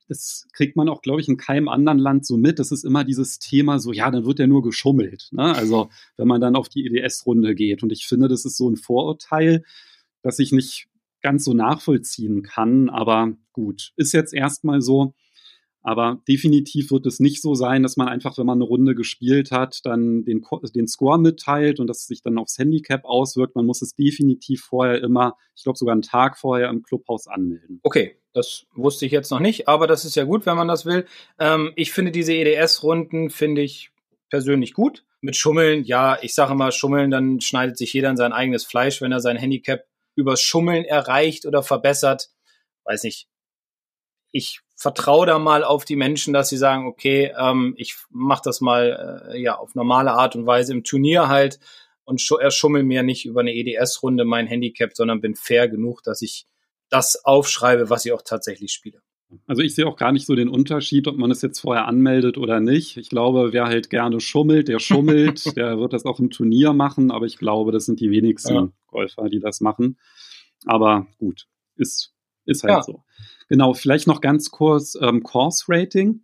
das 0.08 0.48
kriegt 0.52 0.76
man 0.76 0.90
auch, 0.90 1.02
glaube 1.02 1.22
ich, 1.22 1.30
in 1.30 1.38
keinem 1.38 1.70
anderen 1.70 1.98
Land 1.98 2.26
so 2.26 2.38
mit. 2.38 2.60
Das 2.60 2.72
ist 2.72 2.84
immer 2.84 3.04
dieses 3.04 3.40
Thema 3.40 3.80
so, 3.80 3.94
ja, 3.94 4.12
dann 4.12 4.26
wird 4.26 4.40
ja 4.40 4.48
nur 4.48 4.62
geschummelt. 4.62 5.30
Ne? 5.32 5.56
Also 5.56 5.90
wenn 6.18 6.28
man 6.28 6.42
dann 6.42 6.58
auf 6.58 6.68
die 6.68 6.86
EDS-Runde 6.86 7.56
geht. 7.56 7.82
Und 7.82 7.92
ich 7.92 8.06
finde, 8.06 8.28
das 8.28 8.44
ist 8.46 8.58
so 8.58 8.70
ein 8.70 8.76
Vorurteil, 8.76 9.64
das 10.22 10.38
ich 10.40 10.52
nicht 10.52 10.88
ganz 11.22 11.46
so 11.46 11.54
nachvollziehen 11.54 12.44
kann. 12.44 12.90
Aber 12.90 13.32
gut, 13.54 13.94
ist 13.96 14.12
jetzt 14.12 14.34
erstmal 14.34 14.82
so. 14.82 15.14
Aber 15.84 16.22
definitiv 16.28 16.92
wird 16.92 17.08
es 17.08 17.20
nicht 17.20 17.42
so 17.42 17.56
sein, 17.56 17.82
dass 17.82 17.98
man 17.98 18.08
einfach, 18.08 18.38
wenn 18.38 18.46
man 18.46 18.60
eine 18.60 18.66
Runde 18.66 18.94
gespielt 18.94 19.52
hat, 19.52 19.80
dann 19.84 20.24
den, 20.26 20.46
den 20.76 20.88
Score 20.88 21.18
mitteilt 21.18 21.80
und 21.80 21.88
das 21.88 22.06
sich 22.06 22.22
dann 22.22 22.38
aufs 22.38 22.58
Handicap 22.60 23.04
auswirkt. 23.04 23.56
Man 23.56 23.66
muss 23.66 23.82
es 23.82 23.96
definitiv 23.96 24.62
vorher 24.62 25.02
immer, 25.02 25.38
ich 25.56 25.64
glaube 25.64 25.78
sogar 25.78 25.94
einen 25.94 26.04
Tag 26.04 26.38
vorher 26.38 26.70
im 26.70 26.84
Clubhaus 26.84 27.28
anmelden. 27.28 27.80
Okay, 27.82 28.16
das 28.34 28.66
wusste 28.76 29.08
ich 29.08 29.12
jetzt 29.12 29.32
noch 29.32 29.40
nicht, 29.40 29.68
aber 29.68 29.88
das 29.88 30.06
ist 30.06 30.16
ja 30.16 30.24
gut, 30.24 30.46
wenn 30.46 30.56
man 30.56 30.68
das 30.68 30.86
will. 30.86 31.06
Ähm, 31.40 31.74
ich 31.76 31.92
finde 31.92 32.12
diese 32.12 32.34
EDS-Runden, 32.34 33.32
finde 33.32 33.62
ich 33.62 33.92
persönlich 34.30 34.74
gut. 34.74 35.04
Mit 35.20 35.36
Schummeln, 35.36 35.84
ja, 35.84 36.18
ich 36.22 36.36
sage 36.36 36.54
immer 36.54 36.72
Schummeln, 36.72 37.12
dann 37.12 37.42
schneidet 37.42 37.78
sich 37.78 37.94
jeder 37.94 38.10
in 38.10 38.18
sein 38.18 38.34
eigenes 38.34 38.66
Fleisch, 38.66 39.02
wenn 39.02 39.12
er 39.12 39.20
sein 39.20 39.38
Handicap 39.38 39.86
übers 40.16 40.42
Schummeln 40.42 40.86
erreicht 40.86 41.46
oder 41.46 41.64
verbessert. 41.64 42.30
Weiß 42.84 43.04
nicht. 43.04 43.28
Ich 44.32 44.62
vertraue 44.82 45.28
da 45.28 45.38
mal 45.38 45.64
auf 45.64 45.86
die 45.86 45.96
Menschen, 45.96 46.34
dass 46.34 46.50
sie 46.50 46.58
sagen, 46.58 46.88
okay, 46.88 47.32
ähm, 47.38 47.76
ich 47.78 47.98
mache 48.10 48.42
das 48.44 48.62
mal 48.62 49.30
äh, 49.32 49.40
ja 49.40 49.60
auf 49.60 49.76
normale 49.76 50.12
Art 50.14 50.36
und 50.36 50.48
Weise 50.48 50.74
im 50.74 50.84
Turnier 50.84 51.28
halt 51.28 51.60
und 52.04 52.20
sch 52.20 52.32
erschummel 52.40 52.82
mir 52.82 53.04
nicht 53.04 53.28
über 53.28 53.42
eine 53.42 53.54
EDS-Runde 53.54 54.26
mein 54.26 54.48
Handicap, 54.48 54.96
sondern 54.96 55.22
bin 55.22 55.36
fair 55.36 55.68
genug, 55.70 56.02
dass 56.02 56.24
ich 56.24 56.48
das 56.90 57.24
aufschreibe, 57.24 57.92
was 57.92 58.06
ich 58.06 58.12
auch 58.12 58.24
tatsächlich 58.24 58.72
spiele. 58.72 59.04
Also 59.46 59.62
ich 59.62 59.76
sehe 59.76 59.86
auch 59.86 59.98
gar 59.98 60.12
nicht 60.12 60.26
so 60.26 60.34
den 60.34 60.50
Unterschied, 60.50 61.08
ob 61.08 61.16
man 61.16 61.30
es 61.30 61.44
jetzt 61.44 61.60
vorher 61.60 61.88
anmeldet 61.88 62.40
oder 62.40 62.60
nicht. 62.60 62.98
Ich 62.98 63.10
glaube, 63.10 63.54
wer 63.54 63.66
halt 63.66 63.92
gerne 63.92 64.20
schummelt, 64.20 64.68
der 64.68 64.80
schummelt, 64.80 65.46
der 65.56 65.78
wird 65.78 65.94
das 65.94 66.06
auch 66.06 66.20
im 66.20 66.32
Turnier 66.32 66.74
machen, 66.74 67.12
aber 67.12 67.28
ich 67.28 67.38
glaube, 67.38 67.72
das 67.72 67.86
sind 67.86 68.00
die 68.00 68.10
wenigsten 68.10 68.56
ja. 68.56 68.70
Golfer, 68.88 69.30
die 69.30 69.40
das 69.40 69.62
machen. 69.62 70.00
Aber 70.66 71.06
gut, 71.20 71.46
ist, 71.76 72.11
ist 72.46 72.64
halt 72.64 72.74
ja. 72.74 72.84
so. 72.84 73.04
Genau, 73.50 73.74
vielleicht 73.74 74.08
noch 74.08 74.22
ganz 74.22 74.50
kurz 74.50 74.98
ähm, 75.00 75.24
Course 75.24 75.66
Rating. 75.68 76.22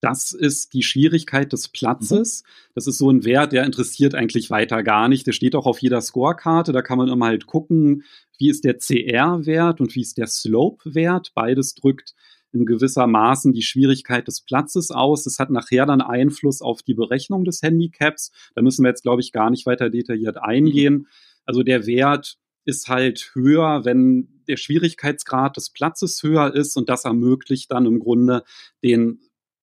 Das 0.00 0.32
ist 0.32 0.74
die 0.74 0.84
Schwierigkeit 0.84 1.52
des 1.52 1.68
Platzes. 1.68 2.42
Mhm. 2.42 2.72
Das 2.74 2.86
ist 2.86 2.98
so 2.98 3.10
ein 3.10 3.24
Wert, 3.24 3.52
der 3.52 3.64
interessiert 3.64 4.14
eigentlich 4.14 4.48
weiter 4.50 4.82
gar 4.82 5.08
nicht. 5.08 5.26
Der 5.26 5.32
steht 5.32 5.56
auch 5.56 5.66
auf 5.66 5.80
jeder 5.80 6.00
Scorekarte. 6.00 6.72
Da 6.72 6.82
kann 6.82 6.98
man 6.98 7.08
immer 7.08 7.26
halt 7.26 7.46
gucken, 7.46 8.04
wie 8.38 8.48
ist 8.48 8.64
der 8.64 8.78
CR-Wert 8.78 9.80
und 9.80 9.94
wie 9.96 10.02
ist 10.02 10.18
der 10.18 10.28
Slope-Wert. 10.28 11.32
Beides 11.34 11.74
drückt 11.74 12.14
in 12.52 12.64
gewissermaßen 12.64 13.52
die 13.52 13.62
Schwierigkeit 13.62 14.26
des 14.26 14.40
Platzes 14.40 14.90
aus. 14.90 15.26
Es 15.26 15.38
hat 15.38 15.50
nachher 15.50 15.86
dann 15.86 16.00
Einfluss 16.00 16.62
auf 16.62 16.82
die 16.82 16.94
Berechnung 16.94 17.44
des 17.44 17.62
Handicaps. 17.62 18.30
Da 18.54 18.62
müssen 18.62 18.84
wir 18.84 18.90
jetzt, 18.90 19.02
glaube 19.02 19.20
ich, 19.20 19.32
gar 19.32 19.50
nicht 19.50 19.66
weiter 19.66 19.90
detailliert 19.90 20.38
eingehen. 20.38 21.08
Also 21.44 21.62
der 21.62 21.86
Wert 21.86 22.38
ist 22.64 22.88
halt 22.88 23.32
höher, 23.34 23.84
wenn 23.84 24.37
der 24.48 24.56
Schwierigkeitsgrad 24.56 25.56
des 25.56 25.70
Platzes 25.70 26.22
höher 26.22 26.54
ist 26.54 26.76
und 26.76 26.88
das 26.88 27.04
ermöglicht 27.04 27.70
dann 27.70 27.86
im 27.86 27.98
Grunde 27.98 28.44
den 28.82 29.20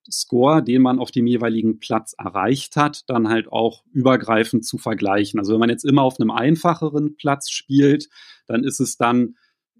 Score, 0.10 0.62
den 0.63 0.82
man 0.82 1.00
auf 1.00 1.12
dem 1.12 1.25
jeweiligen 1.25 1.80
Platz 1.80 2.13
erreicht 2.18 2.75
hat, 2.75 3.10
dann 3.10 3.27
halt 3.27 3.48
auch 3.51 3.84
übergreifend 3.92 4.65
zu 4.65 4.77
vergleichen. 4.77 5.39
Also 5.39 5.54
wenn 5.54 5.60
man 5.60 5.70
jetzt 5.70 5.86
immer 5.86 6.04
auf 6.04 6.20
einem 6.20 6.32
einfacheren 6.32 7.15
Platz 7.15 7.50
spielt, 7.50 8.10
dann 8.46 8.63
ist 8.63 8.80
es 8.80 8.98
dann 8.98 9.36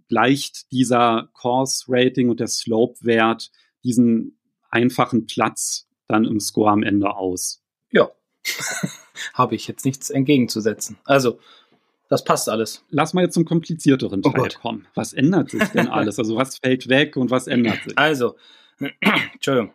gleicht 0.08 0.72
dieser 0.72 1.30
Course-Rating 1.34 2.30
und 2.30 2.40
der 2.40 2.48
Slope-Wert 2.48 3.52
diesen 3.84 4.40
einfachen 4.70 5.26
Platz 5.26 5.88
dann 6.08 6.26
im 6.26 6.40
Score 6.40 6.72
am 6.72 6.84
Ende 6.84 7.16
aus. 7.16 7.64
Ja, 7.92 8.10
habe 9.34 9.56
ich 9.56 9.68
jetzt 9.68 9.86
nichts 9.86 10.10
entgegenzusetzen. 10.10 10.98
Also, 11.06 11.40
das 12.10 12.24
passt 12.24 12.50
alles. 12.50 12.84
Lass 12.90 13.14
mal 13.14 13.24
jetzt 13.24 13.34
zum 13.34 13.46
komplizierteren 13.46 14.22
oh 14.24 14.30
Teil 14.30 14.50
oh 14.56 14.60
kommen. 14.60 14.88
Was 14.94 15.14
ändert 15.14 15.50
sich 15.50 15.64
denn 15.70 15.88
alles? 15.88 16.20
Also, 16.20 16.36
was 16.36 16.58
fällt 16.58 16.88
weg 16.90 17.18
und 17.18 17.32
was 17.32 17.48
ändert 17.48 17.84
sich? 17.84 17.98
Also, 17.98 18.36
Entschuldigung. 19.34 19.74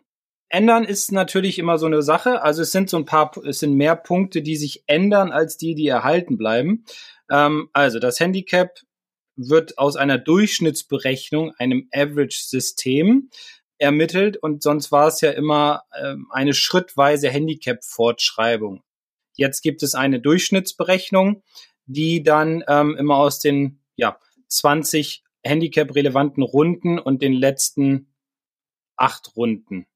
Ändern 0.49 0.83
ist 0.83 1.13
natürlich 1.13 1.59
immer 1.59 1.77
so 1.77 1.85
eine 1.85 2.01
Sache. 2.01 2.41
Also 2.41 2.61
es 2.61 2.73
sind 2.73 2.89
so 2.89 2.97
ein 2.97 3.05
paar, 3.05 3.31
es 3.45 3.59
sind 3.59 3.73
mehr 3.75 3.95
Punkte, 3.95 4.41
die 4.41 4.57
sich 4.57 4.83
ändern 4.85 5.31
als 5.31 5.55
die, 5.55 5.75
die 5.75 5.87
erhalten 5.87 6.37
bleiben. 6.37 6.83
Ähm, 7.29 7.69
also 7.71 7.99
das 7.99 8.19
Handicap 8.19 8.77
wird 9.37 9.77
aus 9.77 9.95
einer 9.95 10.17
Durchschnittsberechnung, 10.17 11.53
einem 11.57 11.87
Average-System, 11.93 13.29
ermittelt 13.77 14.37
und 14.37 14.61
sonst 14.61 14.91
war 14.91 15.07
es 15.07 15.21
ja 15.21 15.31
immer 15.31 15.83
ähm, 15.99 16.27
eine 16.29 16.53
schrittweise 16.53 17.29
Handicap-Fortschreibung. 17.29 18.83
Jetzt 19.35 19.61
gibt 19.61 19.81
es 19.81 19.95
eine 19.95 20.19
Durchschnittsberechnung, 20.19 21.41
die 21.93 22.23
dann 22.23 22.63
ähm, 22.67 22.95
immer 22.97 23.15
aus 23.15 23.39
den 23.39 23.79
ja, 23.95 24.17
20 24.47 25.23
Handicap-relevanten 25.43 26.43
Runden 26.43 26.99
und 26.99 27.21
den 27.21 27.33
letzten 27.33 28.07
acht 28.95 29.35
Runden, 29.35 29.87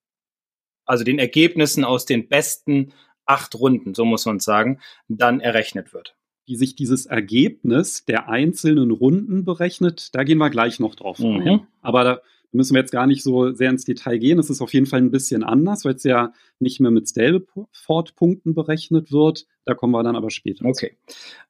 also 0.86 1.04
den 1.04 1.20
Ergebnissen 1.20 1.84
aus 1.84 2.06
den 2.06 2.28
besten 2.28 2.94
acht 3.26 3.56
Runden, 3.56 3.94
so 3.94 4.06
muss 4.06 4.26
man 4.26 4.40
sagen, 4.40 4.80
dann 5.08 5.40
errechnet 5.40 5.94
wird 5.94 6.16
wie 6.46 6.56
sich 6.56 6.76
dieses 6.76 7.06
Ergebnis 7.06 8.06
der 8.06 8.30
einzelnen 8.30 8.92
Runden 8.92 9.46
berechnet, 9.46 10.14
da 10.14 10.24
gehen 10.24 10.38
wir 10.38 10.50
gleich 10.50 10.80
noch 10.80 10.96
drauf 10.96 11.20
mhm. 11.20 11.42
hin. 11.42 11.68
Aber 11.82 12.04
da 12.04 12.22
müssen 12.52 12.74
wir 12.74 12.82
jetzt 12.82 12.92
gar 12.92 13.08
nicht 13.08 13.24
so 13.24 13.52
sehr 13.52 13.70
ins 13.70 13.86
Detail 13.86 14.18
gehen. 14.18 14.40
Es 14.40 14.50
ist 14.50 14.62
auf 14.62 14.74
jeden 14.74 14.86
Fall 14.86 15.02
ein 15.02 15.12
bisschen 15.12 15.44
anders, 15.44 15.86
weil 15.86 15.96
es 15.96 16.04
ja 16.04 16.34
nicht 16.60 16.80
mehr 16.80 16.92
mit 16.92 17.10
Staleford-Punkten 17.10 18.54
berechnet 18.54 19.12
wird. 19.12 19.46
Da 19.66 19.74
kommen 19.74 19.94
wir 19.94 20.04
dann 20.04 20.16
aber 20.16 20.30
später. 20.30 20.66
Okay. 20.66 20.98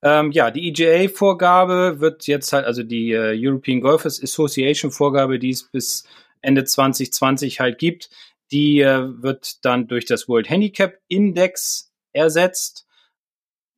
Ähm, 0.02 0.32
ja, 0.32 0.52
die 0.52 0.68
EGA-Vorgabe 0.70 2.00
wird 2.00 2.28
jetzt 2.28 2.54
halt, 2.54 2.66
also 2.66 2.84
die 2.84 3.12
äh, 3.12 3.36
European 3.38 3.82
Golfers 3.82 4.22
Association-Vorgabe, 4.22 5.40
die 5.40 5.52
es 5.52 5.64
bis 5.64 6.06
Ende 6.42 6.64
2020 6.64 7.60
halt 7.60 7.78
gibt, 7.78 8.10
die 8.52 8.82
äh, 8.82 9.08
wird 9.22 9.66
dann 9.66 9.88
durch 9.88 10.06
das 10.06 10.28
World 10.28 10.50
Handicap 10.50 11.00
Index 11.08 11.92
ersetzt 12.14 12.86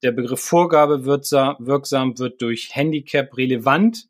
der 0.04 0.12
Begriff 0.12 0.42
Vorgabe 0.42 1.06
wirksam 1.06 2.20
wird 2.20 2.42
durch 2.42 2.76
Handicap 2.76 3.36
relevant 3.36 4.08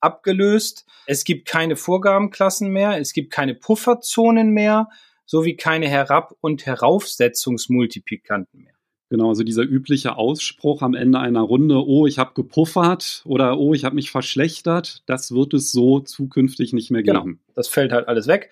abgelöst. 0.00 0.86
Es 1.06 1.24
gibt 1.24 1.46
keine 1.46 1.76
Vorgabenklassen 1.76 2.70
mehr, 2.70 2.98
es 2.98 3.12
gibt 3.12 3.32
keine 3.32 3.54
Pufferzonen 3.54 4.50
mehr, 4.50 4.88
sowie 5.24 5.56
keine 5.56 5.88
Herab- 5.88 6.36
und 6.40 6.66
Heraufsetzungsmultiplikanten 6.66 8.62
mehr. 8.62 8.72
Genau, 9.08 9.28
also 9.28 9.44
dieser 9.44 9.62
übliche 9.62 10.16
Ausspruch 10.16 10.82
am 10.82 10.94
Ende 10.94 11.20
einer 11.20 11.42
Runde, 11.42 11.86
oh, 11.86 12.06
ich 12.06 12.18
habe 12.18 12.34
gepuffert 12.34 13.22
oder 13.24 13.56
oh, 13.56 13.72
ich 13.72 13.84
habe 13.84 13.94
mich 13.94 14.10
verschlechtert, 14.10 15.02
das 15.06 15.32
wird 15.32 15.54
es 15.54 15.70
so 15.70 16.00
zukünftig 16.00 16.72
nicht 16.72 16.90
mehr 16.90 17.04
genau, 17.04 17.20
geben. 17.20 17.32
Genau, 17.34 17.52
das 17.54 17.68
fällt 17.68 17.92
halt 17.92 18.08
alles 18.08 18.26
weg. 18.26 18.50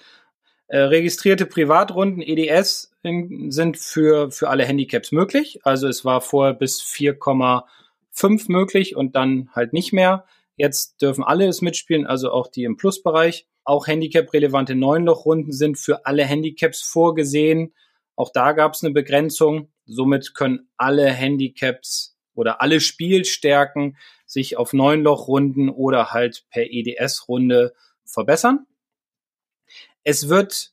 Äh, 0.68 0.78
registrierte 0.78 1.46
Privatrunden 1.46 2.22
EDS 2.22 2.92
sind 3.02 3.76
für, 3.76 4.30
für 4.30 4.48
alle 4.48 4.64
Handicaps 4.64 5.12
möglich. 5.12 5.60
Also 5.64 5.88
es 5.88 6.04
war 6.04 6.20
vorher 6.20 6.54
bis 6.54 6.80
4,5 6.80 8.50
möglich 8.50 8.96
und 8.96 9.14
dann 9.14 9.50
halt 9.52 9.72
nicht 9.72 9.92
mehr. 9.92 10.24
Jetzt 10.56 11.02
dürfen 11.02 11.24
alle 11.24 11.46
es 11.46 11.62
mitspielen, 11.62 12.06
also 12.06 12.30
auch 12.30 12.48
die 12.48 12.64
im 12.64 12.76
Plusbereich. 12.76 13.46
Auch 13.64 13.86
Handicap-relevante 13.86 14.74
Neunlochrunden 14.74 15.52
sind 15.52 15.78
für 15.78 16.06
alle 16.06 16.24
Handicaps 16.24 16.82
vorgesehen. 16.82 17.74
Auch 18.14 18.30
da 18.32 18.52
gab 18.52 18.74
es 18.74 18.84
eine 18.84 18.92
Begrenzung. 18.92 19.72
Somit 19.86 20.34
können 20.34 20.68
alle 20.76 21.10
Handicaps 21.10 22.16
oder 22.34 22.60
alle 22.62 22.80
Spielstärken 22.80 23.96
sich 24.26 24.56
auf 24.56 24.72
Neunlochrunden 24.72 25.68
oder 25.70 26.12
halt 26.12 26.44
per 26.50 26.70
EDS-Runde 26.70 27.74
verbessern. 28.04 28.66
Es 30.02 30.28
wird 30.28 30.72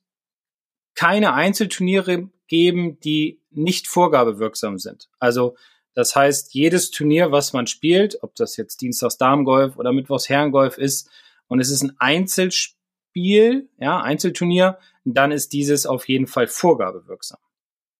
keine 0.95 1.33
Einzelturniere 1.33 2.29
geben, 2.47 3.00
die 3.00 3.41
nicht 3.50 3.88
vorgabewirksam 3.88 4.77
sind. 4.77 5.09
Also 5.19 5.55
das 5.93 6.15
heißt, 6.15 6.53
jedes 6.53 6.91
Turnier, 6.91 7.31
was 7.31 7.53
man 7.53 7.67
spielt, 7.67 8.21
ob 8.24 8.36
das 8.36 8.57
jetzt 8.57 8.81
Dienstags 8.81 9.17
Damengolf 9.17 9.77
oder 9.77 9.91
Mittwochs 9.91 10.29
Herrengolf 10.29 10.77
ist, 10.77 11.10
und 11.48 11.60
es 11.60 11.69
ist 11.69 11.83
ein 11.83 11.93
Einzelspiel, 12.00 13.69
ja, 13.77 14.00
Einzelturnier, 14.00 14.77
dann 15.03 15.31
ist 15.31 15.51
dieses 15.51 15.86
auf 15.86 16.07
jeden 16.07 16.27
Fall 16.27 16.48
vorgabewirksam. 16.48 17.39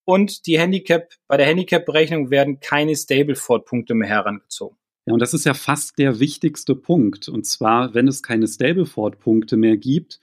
Und 0.06 0.46
die 0.46 0.58
Handicap, 0.58 1.10
bei 1.28 1.38
der 1.38 1.48
Handicap-Berechnung 1.48 2.30
werden 2.32 2.60
keine 2.60 2.96
Stableford-Punkte 2.96 3.94
mehr 3.94 4.08
herangezogen. 4.08 4.78
Ja, 5.06 5.14
und 5.14 5.20
das 5.20 5.34
ist 5.34 5.46
ja 5.46 5.54
fast 5.54 5.98
der 5.98 6.20
wichtigste 6.20 6.76
Punkt. 6.76 7.28
Und 7.28 7.46
zwar, 7.46 7.94
wenn 7.94 8.08
es 8.08 8.24
keine 8.24 8.48
Stableford-Punkte 8.48 9.58
mehr 9.58 9.78
gibt, 9.78 10.20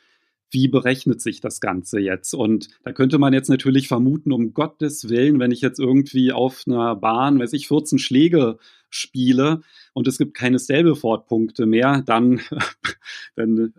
wie 0.51 0.69
berechnet 0.69 1.21
sich 1.21 1.41
das 1.41 1.61
Ganze 1.61 2.01
jetzt? 2.01 2.35
Und 2.35 2.69
da 2.83 2.93
könnte 2.93 3.19
man 3.19 3.33
jetzt 3.33 3.49
natürlich 3.49 3.89
vermuten, 3.89 4.33
um 4.33 4.55
Gottes 4.55 5.09
Willen, 5.09 5.39
wenn 5.39 5.51
ich 5.51 5.61
jetzt 5.61 5.79
irgendwie 5.79 6.33
auf 6.33 6.65
einer 6.67 6.97
Bahn, 6.97 7.39
weiß 7.39 7.53
ich, 7.53 7.69
14 7.69 7.99
Schläge 7.99 8.59
spiele 8.91 9.63
und 9.93 10.09
es 10.09 10.19
gibt 10.19 10.35
keine 10.35 10.59
Stableford-Punkte 10.59 11.67
mehr, 11.67 12.03
dann, 12.03 12.41
dann 13.37 13.75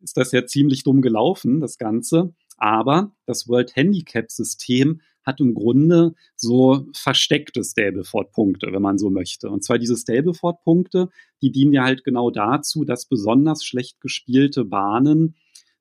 ist 0.00 0.16
das 0.16 0.32
ja 0.32 0.46
ziemlich 0.46 0.84
dumm 0.84 1.02
gelaufen, 1.02 1.60
das 1.60 1.78
Ganze. 1.78 2.34
Aber 2.56 3.12
das 3.26 3.48
World 3.48 3.74
Handicap 3.74 4.30
System 4.30 5.00
hat 5.24 5.40
im 5.40 5.54
Grunde 5.54 6.14
so 6.36 6.86
versteckte 6.94 7.64
Stableford-Punkte, 7.64 8.68
wenn 8.72 8.82
man 8.82 8.98
so 8.98 9.10
möchte. 9.10 9.48
Und 9.48 9.64
zwar 9.64 9.78
diese 9.78 9.96
Stableford-Punkte, 9.96 11.08
die 11.42 11.50
dienen 11.50 11.72
ja 11.72 11.84
halt 11.84 12.04
genau 12.04 12.30
dazu, 12.30 12.84
dass 12.84 13.06
besonders 13.06 13.64
schlecht 13.64 14.00
gespielte 14.00 14.64
Bahnen 14.64 15.34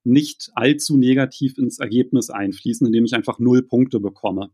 nicht 0.04 0.52
allzu 0.56 0.98
negativ 0.98 1.58
ins 1.58 1.80
Ergebnis 1.80 2.30
einfließen, 2.30 2.86
indem 2.88 3.06
ich 3.06 3.14
einfach 3.14 3.40
null 3.40 3.64
Punkte 3.64 4.00
bekomme. 4.00 4.52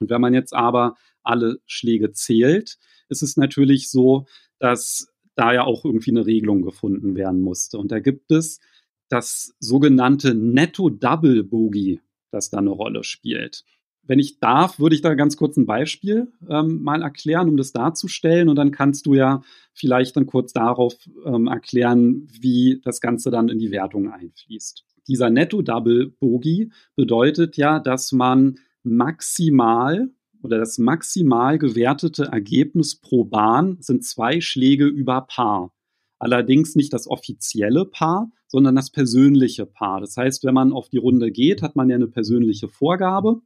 Und 0.00 0.10
wenn 0.10 0.20
man 0.20 0.34
jetzt 0.34 0.52
aber 0.52 0.96
alle 1.22 1.60
Schläge 1.66 2.12
zählt, 2.12 2.78
ist 3.08 3.22
es 3.22 3.36
natürlich 3.36 3.90
so, 3.90 4.26
dass 4.58 5.08
da 5.34 5.52
ja 5.52 5.64
auch 5.64 5.84
irgendwie 5.84 6.10
eine 6.10 6.26
Regelung 6.26 6.62
gefunden 6.62 7.14
werden 7.14 7.40
musste. 7.40 7.78
Und 7.78 7.92
da 7.92 8.00
gibt 8.00 8.30
es 8.32 8.60
das 9.08 9.54
sogenannte 9.60 10.34
Netto-Double-Bogey, 10.34 12.00
das 12.30 12.50
da 12.50 12.58
eine 12.58 12.70
Rolle 12.70 13.04
spielt. 13.04 13.64
Wenn 14.04 14.18
ich 14.18 14.40
darf, 14.40 14.80
würde 14.80 14.96
ich 14.96 15.02
da 15.02 15.14
ganz 15.14 15.36
kurz 15.36 15.56
ein 15.56 15.66
Beispiel 15.66 16.32
ähm, 16.48 16.82
mal 16.82 17.02
erklären, 17.02 17.48
um 17.48 17.56
das 17.56 17.72
darzustellen. 17.72 18.48
Und 18.48 18.56
dann 18.56 18.72
kannst 18.72 19.06
du 19.06 19.14
ja 19.14 19.42
vielleicht 19.72 20.16
dann 20.16 20.26
kurz 20.26 20.52
darauf 20.52 20.94
ähm, 21.24 21.46
erklären, 21.46 22.26
wie 22.40 22.80
das 22.84 23.00
Ganze 23.00 23.30
dann 23.30 23.48
in 23.48 23.58
die 23.58 23.70
Wertung 23.70 24.10
einfließt. 24.10 24.84
Dieser 25.08 25.30
Netto-Double-Bogey 25.30 26.70
bedeutet 26.96 27.56
ja, 27.56 27.78
dass 27.78 28.12
man 28.12 28.58
maximal 28.82 30.10
oder 30.42 30.58
das 30.58 30.78
maximal 30.78 31.58
gewertete 31.58 32.24
Ergebnis 32.24 33.00
pro 33.00 33.24
Bahn 33.24 33.76
sind 33.80 34.04
zwei 34.04 34.40
Schläge 34.40 34.86
über 34.86 35.22
Paar. 35.22 35.72
Allerdings 36.18 36.76
nicht 36.76 36.92
das 36.92 37.08
offizielle 37.08 37.84
Paar, 37.84 38.30
sondern 38.46 38.76
das 38.76 38.90
persönliche 38.90 39.66
Paar. 39.66 40.00
Das 40.00 40.16
heißt, 40.16 40.44
wenn 40.44 40.54
man 40.54 40.72
auf 40.72 40.88
die 40.88 40.98
Runde 40.98 41.30
geht, 41.30 41.62
hat 41.62 41.74
man 41.74 41.88
ja 41.88 41.96
eine 41.96 42.08
persönliche 42.08 42.68
Vorgabe 42.68 43.40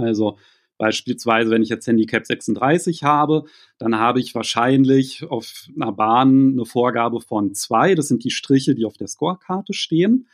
also 0.00 0.38
beispielsweise, 0.80 1.50
wenn 1.50 1.62
ich 1.62 1.68
jetzt 1.68 1.86
Handicap 1.86 2.26
36 2.26 3.04
habe, 3.04 3.44
dann 3.78 3.98
habe 3.98 4.18
ich 4.18 4.34
wahrscheinlich 4.34 5.24
auf 5.28 5.68
einer 5.76 5.92
Bahn 5.92 6.52
eine 6.52 6.64
Vorgabe 6.64 7.20
von 7.20 7.54
zwei. 7.54 7.94
Das 7.94 8.08
sind 8.08 8.24
die 8.24 8.30
Striche, 8.30 8.74
die 8.74 8.86
auf 8.86 8.96
der 8.96 9.06
Scorekarte 9.06 9.74
stehen. 9.74 10.26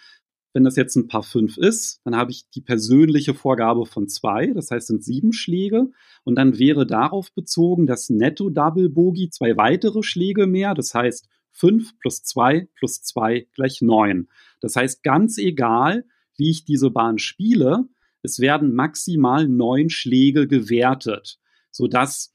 Wenn 0.53 0.65
das 0.65 0.77
jetzt 0.77 0.95
ein 0.97 1.09
Paar 1.09 1.25
5 1.25 1.59
ist, 1.59 2.01
dann 2.05 2.17
habe 2.17 2.31
ich 2.31 2.49
die 2.49 2.61
persönliche 2.61 3.35
Vorgabe 3.35 3.85
von 3.85 4.09
zwei, 4.09 4.47
das 4.55 4.71
heißt 4.71 4.87
sind 4.87 5.05
sieben 5.05 5.33
Schläge. 5.33 5.91
Und 6.25 6.37
dann 6.37 6.59
wäre 6.59 6.87
darauf 6.87 7.33
bezogen 7.33 7.87
das 7.87 8.09
Netto-Double-Bogey 8.09 9.29
zwei 9.31 9.57
weitere 9.57 10.03
Schläge 10.03 10.47
mehr, 10.47 10.75
das 10.75 10.95
heißt 10.95 11.29
5 11.53 11.99
plus 11.99 12.23
2 12.23 12.69
plus 12.77 13.03
2 13.03 13.49
gleich 13.53 13.83
9. 13.83 14.29
Das 14.61 14.77
heißt, 14.77 15.03
ganz 15.03 15.39
egal, 15.39 16.05
wie 16.37 16.51
ich 16.51 16.65
diese 16.65 16.91
Bahn 16.91 17.19
spiele, 17.19 17.89
es 18.27 18.41
werden 18.41 18.75
maximal 18.75 19.49
neun 19.49 19.89
Schläge 19.89 20.47
gewertet, 20.49 21.39
sodass 21.71 22.35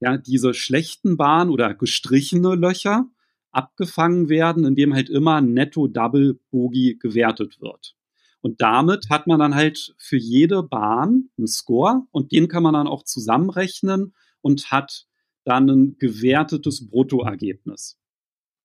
ja 0.00 0.18
diese 0.18 0.52
schlechten 0.52 1.16
Bahnen 1.16 1.50
oder 1.50 1.74
gestrichene 1.74 2.56
Löcher 2.56 3.06
abgefangen 3.52 4.28
werden, 4.28 4.64
indem 4.64 4.94
halt 4.94 5.08
immer 5.08 5.40
netto 5.40 5.86
Double 5.86 6.40
Bogey 6.50 6.96
gewertet 7.00 7.60
wird. 7.60 7.94
Und 8.40 8.60
damit 8.60 9.08
hat 9.10 9.28
man 9.28 9.38
dann 9.38 9.54
halt 9.54 9.94
für 9.98 10.16
jede 10.16 10.64
Bahn 10.64 11.30
einen 11.38 11.46
Score 11.46 12.02
und 12.10 12.32
den 12.32 12.48
kann 12.48 12.64
man 12.64 12.74
dann 12.74 12.88
auch 12.88 13.04
zusammenrechnen 13.04 14.14
und 14.40 14.72
hat 14.72 15.06
dann 15.44 15.68
ein 15.68 15.96
gewertetes 15.98 16.88
Bruttoergebnis. 16.90 17.98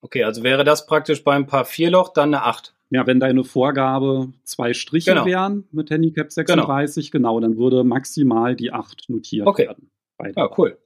Okay, 0.01 0.23
also 0.23 0.41
wäre 0.41 0.63
das 0.63 0.87
praktisch 0.87 1.23
beim 1.23 1.45
Paar 1.45 1.65
Vierloch 1.65 2.13
dann 2.13 2.33
eine 2.33 2.43
8. 2.43 2.76
Ja, 2.89 3.05
wenn 3.05 3.19
deine 3.19 3.43
Vorgabe 3.43 4.31
zwei 4.43 4.73
Striche 4.73 5.11
genau. 5.11 5.25
wären 5.25 5.65
mit 5.71 5.89
Handicap 5.89 6.31
36, 6.31 7.11
genau. 7.11 7.35
genau. 7.35 7.39
dann 7.41 7.57
würde 7.57 7.83
maximal 7.83 8.55
die 8.55 8.71
8 8.71 9.09
notiert 9.09 9.45
okay. 9.45 9.67
werden. 9.67 9.91
Ja, 10.35 10.49
cool. 10.57 10.77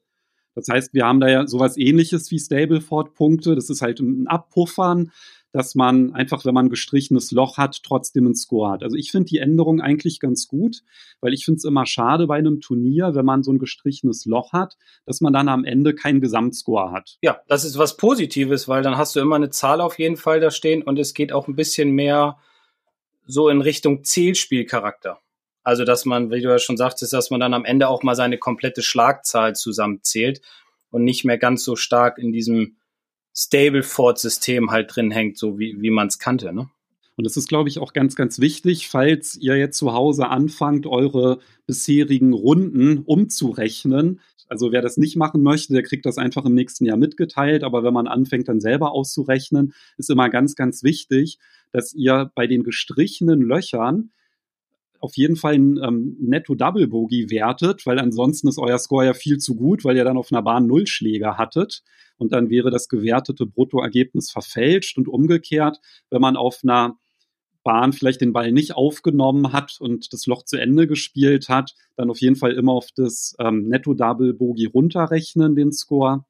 Das 0.55 0.67
heißt, 0.67 0.93
wir 0.93 1.05
haben 1.05 1.20
da 1.20 1.29
ja 1.29 1.48
sowas 1.48 1.77
ähnliches 1.77 2.29
wie 2.31 2.39
Stableford-Punkte. 2.39 3.55
Das 3.55 3.70
ist 3.70 3.81
halt 3.81 4.00
ein 4.00 4.27
Abpuffern 4.27 5.12
dass 5.51 5.75
man 5.75 6.13
einfach, 6.13 6.46
wenn 6.46 6.53
man 6.53 6.67
ein 6.67 6.70
gestrichenes 6.70 7.31
Loch 7.31 7.58
hat, 7.58 7.84
trotzdem 7.84 8.25
einen 8.25 8.36
Score 8.36 8.72
hat. 8.72 8.84
Also 8.84 8.96
ich 8.96 9.12
finde 9.12 9.29
die 9.29 9.39
Änderung 9.39 9.81
eigentlich 9.81 10.20
ganz 10.20 10.48
gut, 10.48 10.84
weil 11.20 11.34
ich 11.34 11.46
finde 11.46 11.58
es 11.58 11.65
immer 11.65 11.86
schade 11.86 12.27
bei 12.27 12.38
einem 12.38 12.62
Turnier, 12.62 13.15
wenn 13.15 13.25
man 13.25 13.43
so 13.43 13.51
ein 13.51 13.60
gestrichenes 13.60 14.25
Loch 14.25 14.53
hat, 14.53 14.77
dass 15.05 15.22
man 15.22 15.34
dann 15.34 15.50
am 15.50 15.65
Ende 15.65 15.93
keinen 15.93 16.22
Gesamtscore 16.22 16.91
hat. 16.91 17.17
Ja, 17.22 17.41
das 17.48 17.65
ist 17.65 17.77
was 17.77 17.98
Positives, 17.98 18.67
weil 18.67 18.81
dann 18.81 18.98
hast 18.98 19.15
du 19.15 19.20
immer 19.20 19.36
eine 19.36 19.50
Zahl 19.50 19.81
auf 19.81 20.00
jeden 20.00 20.17
Fall 20.17 20.39
da 20.39 20.51
stehen 20.51 20.84
und 20.84 20.98
es 20.98 21.13
geht 21.13 21.34
auch 21.34 21.48
ein 21.48 21.55
bisschen 21.55 21.91
mehr 21.91 22.38
so 23.25 23.50
in 23.50 23.62
Richtung 23.62 24.03
Zählspielcharakter. 24.03 25.20
Also, 25.63 25.86
dass 25.86 26.05
man, 26.05 26.31
wie 26.31 26.41
du 26.41 26.50
ja 26.50 26.58
schon 26.58 26.77
sagtest, 26.77 27.13
dass 27.13 27.29
man 27.29 27.39
dann 27.39 27.53
am 27.53 27.65
Ende 27.65 27.88
auch 27.88 28.01
mal 28.01 28.15
seine 28.15 28.38
komplette 28.38 28.81
Schlagzahl 28.81 29.55
zusammenzählt 29.55 30.41
und 30.89 31.03
nicht 31.03 31.24
mehr 31.24 31.38
ganz 31.38 31.63
so 31.63 31.75
stark 31.75 32.17
in 32.17 32.31
diesem 32.31 32.77
Stableford-System 33.35 34.71
halt 34.71 34.95
drin 34.95 35.11
hängt, 35.11 35.38
so 35.38 35.57
wie, 35.59 35.77
wie 35.79 35.89
man 35.89 36.07
es 36.07 36.19
kannte. 36.19 36.53
Ne? 36.53 36.69
Und 37.15 37.25
das 37.25 37.38
ist, 37.38 37.50
glaube 37.50 37.69
ich, 37.69 37.79
auch 37.79 37.93
ganz, 37.93 38.15
ganz 38.15 38.39
wichtig, 38.39 38.89
falls 38.89 39.35
ihr 39.35 39.57
jetzt 39.57 39.77
zu 39.77 39.93
Hause 39.93 40.29
anfangt, 40.29 40.88
eure 40.88 41.39
bisherigen 41.67 42.33
Runden 42.33 43.00
umzurechnen. 43.00 44.21
Also 44.47 44.71
wer 44.71 44.81
das 44.81 44.97
nicht 44.97 45.15
machen 45.15 45.43
möchte, 45.43 45.73
der 45.73 45.83
kriegt 45.83 46.05
das 46.05 46.17
einfach 46.17 46.45
im 46.45 46.55
nächsten 46.55 46.85
Jahr 46.85 46.97
mitgeteilt. 46.97 47.63
Aber 47.63 47.83
wenn 47.83 47.93
man 47.93 48.07
anfängt, 48.07 48.47
dann 48.47 48.59
selber 48.59 48.91
auszurechnen, 48.91 49.73
ist 49.97 50.09
immer 50.09 50.29
ganz, 50.29 50.55
ganz 50.55 50.83
wichtig, 50.83 51.38
dass 51.71 51.93
ihr 51.93 52.31
bei 52.35 52.47
den 52.47 52.63
gestrichenen 52.63 53.41
Löchern 53.41 54.11
auf 55.01 55.17
jeden 55.17 55.36
Fall 55.36 55.55
ein 55.55 55.79
ähm, 55.84 56.15
Netto-Double-Bogey 56.20 57.29
wertet, 57.31 57.86
weil 57.86 58.00
ansonsten 58.00 58.48
ist 58.48 58.60
euer 58.60 58.77
Score 58.77 59.05
ja 59.05 59.13
viel 59.13 59.39
zu 59.39 59.55
gut, 59.55 59.84
weil 59.84 59.98
ihr 59.98 60.03
dann 60.03 60.17
auf 60.17 60.31
einer 60.31 60.43
Bahn 60.43 60.67
Nullschläger 60.67 61.38
hattet 61.38 61.81
und 62.17 62.31
dann 62.31 62.50
wäre 62.50 62.70
das 62.70 62.88
gewertete 62.88 63.48
Bruttoergebnis 63.48 64.29
verfälscht 64.29 64.98
und 65.00 65.08
umgekehrt, 65.08 65.79
wenn 66.12 66.22
man 66.22 66.38
auf 66.38 66.60
einer 66.63 66.98
Bahn 67.63 67.93
vielleicht 67.93 68.22
den 68.22 68.34
Ball 68.34 68.51
nicht 68.51 68.75
aufgenommen 68.75 69.53
hat 69.53 69.77
und 69.79 70.13
das 70.13 70.27
Loch 70.27 70.43
zu 70.43 70.58
Ende 70.58 70.88
gespielt 70.88 71.50
hat, 71.50 71.74
dann 71.96 72.10
auf 72.10 72.22
jeden 72.22 72.36
Fall 72.36 72.53
immer 72.53 72.74
auf 72.74 72.89
das 72.96 73.36
ähm, 73.39 73.67
Netto-Double-Bogey 73.67 74.65
runterrechnen, 74.65 75.55
den 75.55 75.72
Score, 75.72 76.25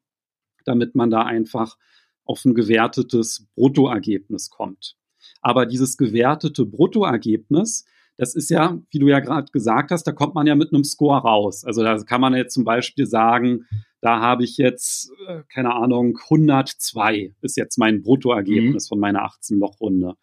damit 0.65 0.95
man 0.95 1.09
da 1.09 1.23
einfach 1.23 1.77
auf 2.23 2.45
ein 2.45 2.53
gewertetes 2.53 3.47
Bruttoergebnis 3.55 4.49
kommt. 4.49 4.95
Aber 5.41 5.65
dieses 5.65 5.97
gewertete 5.97 6.65
Bruttoergebnis, 6.65 7.85
das 8.17 8.35
ist 8.35 8.49
ja, 8.49 8.79
wie 8.91 8.99
du 8.99 9.07
ja 9.07 9.19
gerade 9.19 9.51
gesagt 9.51 9.91
hast, 9.91 10.03
da 10.03 10.11
kommt 10.11 10.35
man 10.35 10.47
ja 10.47 10.55
mit 10.55 10.73
einem 10.73 10.83
Score 10.83 11.21
raus. 11.21 11.63
Also 11.65 11.83
da 11.83 11.97
kann 12.03 12.21
man 12.21 12.35
jetzt 12.35 12.53
zum 12.53 12.63
Beispiel 12.63 13.05
sagen, 13.05 13.65
da 14.01 14.19
habe 14.19 14.43
ich 14.43 14.57
jetzt, 14.57 15.11
äh, 15.27 15.43
keine 15.53 15.73
Ahnung, 15.75 16.17
102 16.29 17.35
ist 17.41 17.57
jetzt 17.57 17.77
mein 17.77 18.01
Bruttoergebnis 18.01 18.85
mhm. 18.85 18.89
von 18.89 18.99
meiner 18.99 19.25
18-Loch-Runde. 19.25 20.15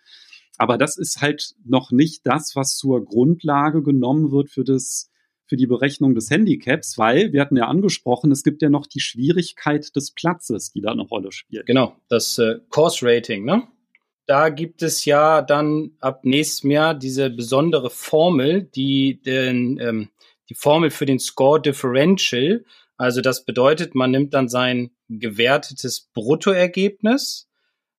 Aber 0.59 0.77
das 0.77 0.99
ist 0.99 1.21
halt 1.21 1.55
noch 1.65 1.93
nicht 1.93 2.27
das, 2.27 2.57
was 2.57 2.77
zur 2.77 3.05
Grundlage 3.05 3.83
genommen 3.83 4.33
wird 4.33 4.51
für 4.51 4.65
das, 4.65 5.11
für 5.47 5.57
die 5.57 5.69
Berechnung 5.69 6.17
des 6.17 6.31
Handicaps, 6.31 6.99
weil 6.99 7.33
wir 7.33 7.41
hatten 7.41 7.57
ja 7.57 7.67
angesprochen, 7.67 8.33
es 8.33 8.43
gibt 8.43 8.61
ja 8.61 8.69
noch 8.69 8.87
die 8.87 9.01
Schwierigkeit 9.01 9.95
des 9.95 10.11
Platzes, 10.11 10.73
die 10.73 10.81
da 10.81 10.91
eine 10.91 11.03
Rolle 11.03 11.31
spielt. 11.31 11.67
Genau, 11.67 11.97
das 12.09 12.39
äh, 12.39 12.57
Course 12.71 13.07
Rating, 13.07 13.45
ne? 13.45 13.69
Da 14.29 14.51
gibt 14.51 14.83
es 14.83 15.07
ja 15.07 15.41
dann 15.41 15.93
ab 16.01 16.21
nächstem 16.23 16.71
Jahr 16.71 16.95
diese 16.95 17.31
besondere 17.31 17.89
Formel, 17.89 18.63
die 18.63 19.23
den, 19.23 19.81
ähm, 19.81 20.11
die 20.51 20.55
Formel 20.55 20.91
für 20.91 21.07
den 21.07 21.19
Score 21.19 21.61
Differential. 21.61 22.63
Also 22.99 23.23
das 23.23 23.47
bedeutet, 23.47 23.95
man 23.95 24.11
nimmt 24.11 24.35
dann 24.35 24.51
sein 24.51 24.91
gewertetes 25.09 26.11
Bruttoergebnis 26.13 27.49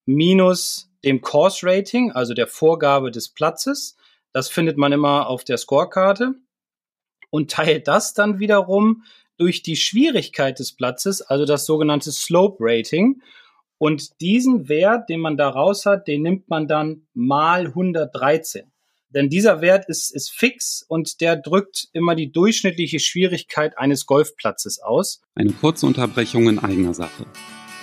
minus 0.05 0.91
dem 1.03 1.21
Course 1.21 1.65
Rating, 1.65 2.11
also 2.11 2.35
der 2.35 2.45
Vorgabe 2.45 3.09
des 3.09 3.29
Platzes. 3.29 3.97
Das 4.31 4.49
findet 4.49 4.77
man 4.77 4.91
immer 4.91 5.27
auf 5.27 5.43
der 5.43 5.57
Scorekarte 5.57 6.35
und 7.31 7.49
teilt 7.49 7.87
das 7.87 8.13
dann 8.13 8.37
wiederum 8.37 9.03
durch 9.37 9.63
die 9.63 9.77
Schwierigkeit 9.77 10.59
des 10.59 10.73
Platzes, 10.73 11.23
also 11.23 11.45
das 11.45 11.65
sogenannte 11.65 12.11
Slope 12.11 12.57
Rating. 12.59 13.19
Und 13.79 14.21
diesen 14.21 14.67
Wert, 14.69 15.09
den 15.09 15.21
man 15.21 15.37
da 15.37 15.49
raus 15.49 15.85
hat, 15.85 16.07
den 16.07 16.21
nimmt 16.21 16.49
man 16.49 16.67
dann 16.67 17.07
mal 17.13 17.67
113. 17.67 18.71
Denn 19.09 19.29
dieser 19.29 19.61
Wert 19.61 19.85
ist, 19.87 20.13
ist 20.13 20.31
fix 20.31 20.85
und 20.87 21.21
der 21.21 21.35
drückt 21.35 21.87
immer 21.93 22.13
die 22.13 22.31
durchschnittliche 22.31 22.99
Schwierigkeit 22.99 23.77
eines 23.77 24.05
Golfplatzes 24.05 24.79
aus. 24.81 25.21
Eine 25.33 25.53
kurze 25.53 25.87
Unterbrechung 25.87 26.47
in 26.47 26.59
eigener 26.59 26.93
Sache. 26.93 27.25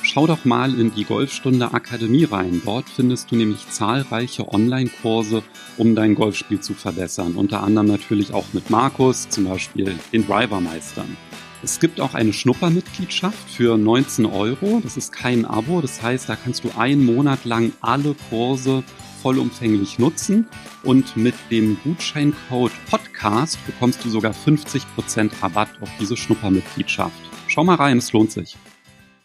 Schau 0.02 0.28
doch 0.28 0.44
mal 0.44 0.78
in 0.78 0.94
die 0.94 1.04
Golfstunde 1.04 1.74
Akademie 1.74 2.24
rein. 2.24 2.62
Dort 2.64 2.88
findest 2.88 3.32
du 3.32 3.37
nämlich 3.37 3.68
zahlreiche 3.70 4.46
Online-Kurse, 4.46 5.42
um 5.78 5.96
dein 5.96 6.14
Golfspiel 6.14 6.61
zu 6.61 6.74
verbessern. 6.74 7.35
Unter 7.35 7.64
anderem 7.64 7.88
natürlich 7.88 8.32
auch 8.32 8.52
mit 8.52 8.70
Markus, 8.70 9.28
zum 9.28 9.46
Beispiel 9.46 9.98
den 10.12 10.24
Drivermeistern. 10.24 11.16
Es 11.62 11.81
gibt 11.81 12.01
auch 12.01 12.14
eine 12.14 12.35
Schnuppermitgliedschaft 12.35 13.51
für 13.51 13.79
19 13.79 14.27
Euro. 14.27 14.81
Das 14.83 14.97
ist 14.97 15.11
kein 15.11 15.47
Abo. 15.47 15.81
Das 15.81 16.03
heißt, 16.03 16.29
da 16.29 16.37
kannst 16.37 16.64
du 16.64 16.71
einen 16.77 17.05
Monat 17.05 17.45
lang 17.45 17.73
alle 17.81 18.14
Kurse 18.29 18.85
vollumfänglich 19.23 19.99
nutzen. 19.99 20.47
Und 20.85 21.16
mit 21.16 21.35
dem 21.51 21.79
Gutscheincode 21.83 22.73
Podcast 22.90 23.59
bekommst 23.66 24.05
du 24.05 24.11
sogar 24.11 24.33
50% 24.33 25.42
Rabatt 25.42 25.71
auf 25.81 25.90
diese 25.99 26.16
Schnuppermitgliedschaft. 26.16 27.19
Schau 27.49 27.64
mal 27.64 27.77
rein, 27.77 27.99
es 27.99 28.12
lohnt 28.12 28.33
sich. 28.33 28.57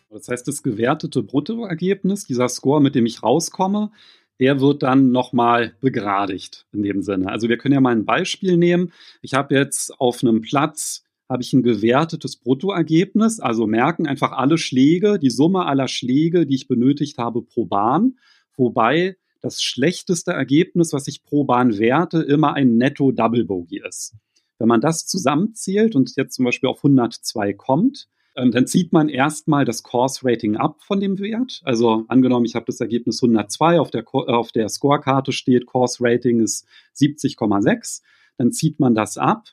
Das 0.10 0.28
heißt, 0.30 0.48
das 0.48 0.63
gewertete 0.63 1.24
Bruttoergebnis, 1.24 2.26
dieser 2.26 2.50
Score, 2.50 2.82
mit 2.82 2.96
dem 2.96 3.06
ich 3.06 3.24
rauskomme, 3.24 3.91
der 4.39 4.60
wird 4.60 4.84
dann 4.84 5.12
nochmal 5.12 5.74
begradigt 5.82 6.65
in 6.72 6.82
dem 6.82 7.04
Sinne. 7.04 7.30
Also 7.30 7.50
wir 7.50 7.58
können 7.58 7.74
ja 7.74 7.82
mal 7.82 7.96
ein 7.96 8.06
Beispiel 8.06 8.58
nehmen. 8.58 8.91
Ich 9.22 9.34
habe 9.34 9.54
jetzt 9.54 10.00
auf 10.00 10.24
einem 10.24 10.41
Platz 10.41 11.04
habe 11.32 11.44
ich 11.44 11.54
ein 11.54 11.63
gewertetes 11.63 12.36
Bruttoergebnis, 12.36 13.39
also 13.39 13.65
merken 13.65 14.06
einfach 14.06 14.34
alle 14.34 14.58
Schläge, 14.58 15.17
die 15.17 15.30
Summe 15.30 15.65
aller 15.65 15.88
Schläge, 15.88 16.46
die 16.46 16.56
ich 16.56 16.67
benötigt 16.67 17.17
habe 17.17 17.41
pro 17.41 17.65
Bahn, 17.65 18.17
wobei 18.58 19.15
das 19.39 19.63
schlechteste 19.63 20.34
Ergebnis, 20.34 20.91
was 20.91 21.08
ich 21.08 21.24
pro 21.24 21.46
Bahn 21.46 21.80
werte, 21.80 22.22
immer 22.22 22.54
ein 22.54 22.76
Netto-Double 22.76 23.46
Bogey 23.46 23.82
ist. 23.88 24.13
Wenn 24.60 24.67
man 24.67 24.82
das 24.82 25.08
zusammenzählt 25.08 25.96
und 25.96 26.13
jetzt 26.17 26.36
zum 26.36 26.46
Beispiel 26.46 26.70
auf 26.70 26.80
102 26.80 27.54
kommt, 27.54 28.10
ähm, 28.36 28.52
dann 28.52 28.67
zieht 28.67 28.91
man 28.91 29.08
erstmal 29.08 29.63
das 29.63 29.84
Course 29.84 30.20
Rating 30.24 30.58
ab 30.58 30.82
von 30.84 31.00
dem 31.00 31.17
Wert. 31.17 31.62
Also 31.63 32.04
angenommen, 32.10 32.46
ich 32.46 32.56
habe 32.56 32.65
das 32.65 32.82
Ergebnis 32.82 33.24
102, 33.24 33.80
auf 33.80 33.89
der, 33.89 34.04
auf 34.13 34.52
der 34.52 34.67
Scorekarte 34.67 35.32
steht, 35.32 35.65
Course 35.65 35.98
Rating 36.02 36.41
ist 36.41 36.67
70,6, 36.98 38.02
dann 38.38 38.52
zieht 38.52 38.82
man 38.82 38.96
das 38.96 39.17
ab 39.17 39.46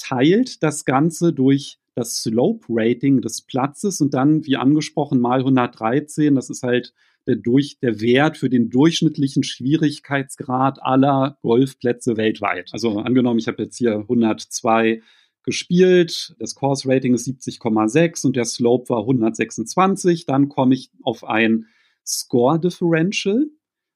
teilt 0.00 0.62
das 0.62 0.84
Ganze 0.84 1.32
durch 1.32 1.78
das 1.94 2.22
Slope 2.22 2.66
Rating 2.68 3.20
des 3.20 3.42
Platzes 3.42 4.00
und 4.00 4.14
dann, 4.14 4.46
wie 4.46 4.56
angesprochen, 4.56 5.20
mal 5.20 5.40
113. 5.40 6.34
Das 6.34 6.50
ist 6.50 6.62
halt 6.62 6.94
der, 7.26 7.36
durch, 7.36 7.78
der 7.80 8.00
Wert 8.00 8.38
für 8.38 8.48
den 8.48 8.70
durchschnittlichen 8.70 9.42
Schwierigkeitsgrad 9.42 10.82
aller 10.82 11.38
Golfplätze 11.42 12.16
weltweit. 12.16 12.70
Also 12.72 12.98
angenommen, 13.00 13.38
ich 13.38 13.48
habe 13.48 13.62
jetzt 13.62 13.76
hier 13.76 13.96
102 13.96 15.02
gespielt, 15.42 16.34
das 16.38 16.54
Course 16.54 16.88
Rating 16.88 17.14
ist 17.14 17.26
70,6 17.26 18.26
und 18.26 18.36
der 18.36 18.44
Slope 18.44 18.88
war 18.90 19.00
126, 19.00 20.26
dann 20.26 20.48
komme 20.48 20.74
ich 20.74 20.90
auf 21.02 21.24
ein 21.24 21.66
Score 22.06 22.58
Differential 22.58 23.46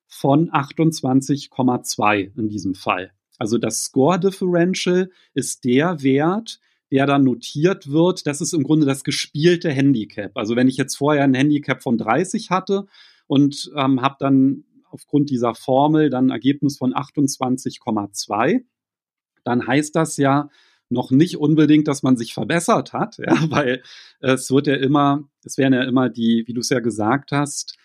von 0.07 0.51
28,2 0.51 2.37
in 2.37 2.49
diesem 2.49 2.75
Fall. 2.75 3.13
Also 3.39 3.59
das 3.59 3.83
Score 3.83 4.19
Differential 4.19 5.11
ist 5.35 5.65
der 5.65 6.03
Wert, 6.03 6.61
der 6.91 7.07
dann 7.07 7.25
notiert 7.25 7.91
wird. 7.91 8.27
Das 8.27 8.41
ist 8.41 8.53
im 8.53 8.63
Grunde 8.63 8.87
das 8.87 9.05
gespielte 9.05 9.71
Handicap. 9.71 10.37
Also 10.37 10.57
wenn 10.57 10.69
ich 10.69 10.77
jetzt 10.77 10.97
vorher 10.97 11.25
ein 11.25 11.35
Handicap 11.35 11.83
von 11.83 11.99
30 11.99 12.51
hatte 12.51 12.87
und 13.27 13.73
ähm, 13.77 14.01
habe 14.01 14.17
dann 14.19 14.65
aufgrund 14.95 15.29
dieser 15.29 15.55
Formel 15.55 16.09
dann 16.09 16.31
Ergebnis 16.31 16.79
von 16.79 16.95
28,2. 16.95 18.65
Dann 19.43 19.67
heißt 19.67 19.97
das 19.97 20.17
ja 20.17 20.49
noch 20.89 21.11
nicht 21.11 21.37
unbedingt, 21.37 21.89
dass 21.89 22.03
man 22.05 22.17
sich 22.17 22.33
verbessert 22.33 22.93
hat, 22.93 23.19
ja, 23.19 23.51
weil 23.51 23.83
es 24.21 24.51
wird 24.51 24.69
ja 24.69 24.77
immer, 24.77 25.29
es 25.45 25.59
werden 25.59 25.75
ja 25.75 25.83
immer 25.83 26.09
die, 26.09 26.45
wie 26.47 26.55
du 26.55 26.61
es 26.61 26.69
ja 26.69 26.79
gesagt 26.81 27.33
hast, 27.33 27.77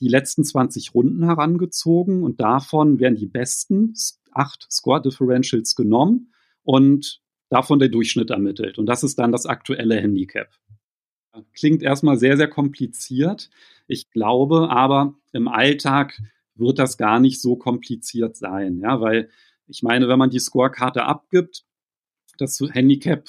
die 0.00 0.08
letzten 0.08 0.44
20 0.44 0.92
Runden 0.92 1.24
herangezogen 1.24 2.22
und 2.22 2.40
davon 2.40 2.98
werden 2.98 3.16
die 3.16 3.26
besten 3.26 3.94
acht 4.36 4.66
Score 4.70 5.00
Differentials 5.00 5.74
genommen 5.74 6.32
und 6.62 7.20
davon 7.48 7.78
der 7.78 7.88
Durchschnitt 7.88 8.30
ermittelt. 8.30 8.78
Und 8.78 8.86
das 8.86 9.02
ist 9.02 9.18
dann 9.18 9.32
das 9.32 9.46
aktuelle 9.46 10.00
Handicap. 10.00 10.48
Klingt 11.54 11.82
erstmal 11.82 12.18
sehr, 12.18 12.36
sehr 12.36 12.48
kompliziert. 12.48 13.50
Ich 13.86 14.10
glaube 14.10 14.70
aber, 14.70 15.14
im 15.32 15.48
Alltag 15.48 16.20
wird 16.54 16.78
das 16.78 16.96
gar 16.96 17.20
nicht 17.20 17.40
so 17.40 17.56
kompliziert 17.56 18.36
sein, 18.36 18.78
ja, 18.78 19.00
weil 19.00 19.28
ich 19.68 19.82
meine, 19.82 20.08
wenn 20.08 20.18
man 20.18 20.30
die 20.30 20.38
Scorekarte 20.38 21.04
abgibt, 21.04 21.64
das 22.38 22.60
Handicap, 22.72 23.28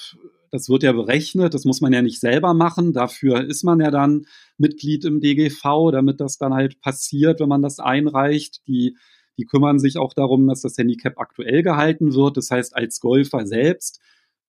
das 0.50 0.68
wird 0.68 0.82
ja 0.82 0.92
berechnet, 0.92 1.52
das 1.52 1.64
muss 1.64 1.80
man 1.80 1.92
ja 1.92 2.00
nicht 2.00 2.20
selber 2.20 2.54
machen. 2.54 2.92
Dafür 2.92 3.44
ist 3.44 3.64
man 3.64 3.80
ja 3.80 3.90
dann 3.90 4.26
Mitglied 4.56 5.04
im 5.04 5.20
DGV, 5.20 5.90
damit 5.92 6.20
das 6.20 6.38
dann 6.38 6.54
halt 6.54 6.80
passiert, 6.80 7.40
wenn 7.40 7.48
man 7.48 7.62
das 7.62 7.80
einreicht. 7.80 8.66
Die, 8.66 8.96
die 9.38 9.44
kümmern 9.44 9.78
sich 9.78 9.96
auch 9.96 10.12
darum, 10.12 10.46
dass 10.48 10.62
das 10.62 10.76
Handicap 10.76 11.18
aktuell 11.18 11.62
gehalten 11.62 12.14
wird. 12.14 12.36
Das 12.36 12.50
heißt, 12.50 12.76
als 12.76 13.00
Golfer 13.00 13.46
selbst 13.46 14.00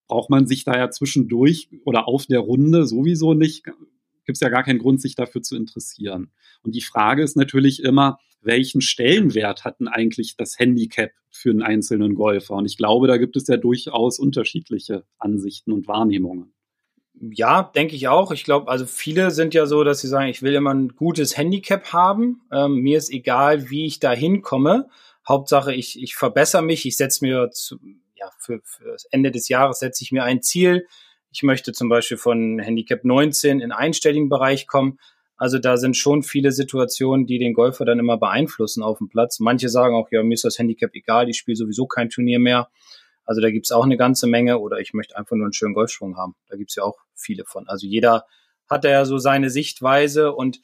braucht 0.08 0.30
man 0.30 0.47
sich 0.47 0.65
da 0.65 0.75
ja 0.75 0.89
zwischendurch 0.89 1.69
oder 1.86 2.08
auf 2.08 2.25
der 2.25 2.39
Runde 2.39 2.86
sowieso 2.86 3.34
nicht, 3.34 3.63
gibt 4.25 4.36
es 4.36 4.41
ja 4.41 4.49
gar 4.49 4.63
keinen 4.63 4.80
Grund, 4.80 5.02
sich 5.02 5.15
dafür 5.15 5.41
zu 5.41 5.56
interessieren. 5.56 6.32
Und 6.63 6.75
die 6.75 6.82
Frage 6.82 7.23
ist 7.23 7.38
natürlich 7.38 7.84
immer, 7.84 8.17
welchen 8.41 8.82
Stellenwert 8.82 9.65
hat 9.65 9.80
denn 9.80 9.88
eigentlich 9.88 10.36
das 10.38 10.58
Handicap 10.58 11.12
für 11.30 11.52
einen 11.52 11.62
einzelnen 11.62 12.15
Golfer? 12.15 12.56
Und 12.56 12.65
ich 12.65 12.78
glaube, 12.78 13.08
da 13.08 13.17
gibt 13.17 13.36
es 13.38 13.47
ja 13.47 13.58
durchaus 13.58 14.19
unterschiedliche 14.19 15.06
Ansichten 15.17 15.71
und 15.71 15.88
Wahrnehmungen. 15.88 16.54
Ja, 17.21 17.63
denke 17.63 17.95
ich 17.95 18.08
auch. 18.08 18.32
Ich 18.32 18.45
glaube, 18.45 18.71
also 18.71 18.86
viele 18.86 19.32
sind 19.32 19.53
ja 19.53 19.65
so, 19.65 19.84
dass 19.84 19.99
sie 19.99 20.08
sagen, 20.08 20.29
ich 20.29 20.41
will 20.41 20.55
immer 20.55 20.73
ein 20.73 20.89
gutes 20.95 21.36
Handicap 21.36 21.91
haben. 21.91 22.41
Ähm, 22.51 22.75
mir 22.75 22.97
ist 22.97 23.12
egal, 23.12 23.69
wie 23.69 23.86
ich 23.86 23.99
da 23.99 24.12
hinkomme. 24.12 24.88
Hauptsache, 25.27 25.73
ich, 25.73 26.01
ich 26.01 26.15
verbessere 26.15 26.62
mich. 26.62 26.86
Ich 26.86 26.95
setze 26.95 27.25
mir 27.25 27.51
zu, 27.51 27.77
ja, 28.15 28.29
für, 28.38 28.62
für 28.63 28.91
das 28.91 29.05
Ende 29.05 29.32
des 29.32 29.49
Jahres 29.49 29.79
setze 29.79 30.03
ich 30.03 30.12
mir 30.12 30.23
ein 30.23 30.41
Ziel. 30.41 30.88
Ich 31.32 31.43
möchte 31.43 31.73
zum 31.73 31.89
Beispiel 31.89 32.17
von 32.17 32.60
Handicap 32.60 33.03
19 33.03 33.60
in 33.60 33.71
einstelligen 33.71 34.29
Bereich 34.29 34.65
kommen. 34.65 34.97
Also 35.36 35.58
da 35.58 35.77
sind 35.77 35.95
schon 35.95 36.23
viele 36.23 36.51
Situationen, 36.51 37.25
die 37.25 37.38
den 37.38 37.53
Golfer 37.53 37.86
dann 37.86 37.99
immer 37.99 38.17
beeinflussen 38.17 38.82
auf 38.82 38.97
dem 38.97 39.10
Platz. 39.10 39.39
Manche 39.39 39.69
sagen 39.69 39.95
auch, 39.95 40.10
ja, 40.12 40.23
mir 40.23 40.34
ist 40.34 40.43
das 40.43 40.58
Handicap 40.58 40.91
egal, 40.93 41.29
ich 41.29 41.38
spiele 41.38 41.55
sowieso 41.55 41.86
kein 41.86 42.10
Turnier 42.10 42.39
mehr. 42.39 42.69
Also 43.30 43.42
da 43.42 43.52
gibt's 43.52 43.72
auch 43.72 43.84
eine 43.84 43.98
ganze 43.98 44.26
Menge 44.26 44.60
oder 44.60 44.80
ich 44.80 44.94
möchte 44.94 45.15
einfach 45.15 45.36
nur 45.36 45.46
einen 45.46 45.54
schönen 45.54 45.76
Golfschwung 45.76 46.18
haben. 46.18 46.36
Da 46.48 46.58
gibt's 46.58 46.76
ja 46.76 46.84
auch 46.84 46.98
viele 47.13 47.46
von. 47.46 47.68
Also 47.68 47.86
jeder 47.86 48.26
hat 48.68 48.84
da 48.84 48.89
ja 48.89 49.06
so 49.06 49.18
seine 49.18 49.50
Sichtweise 49.50 50.34
und 50.34 50.62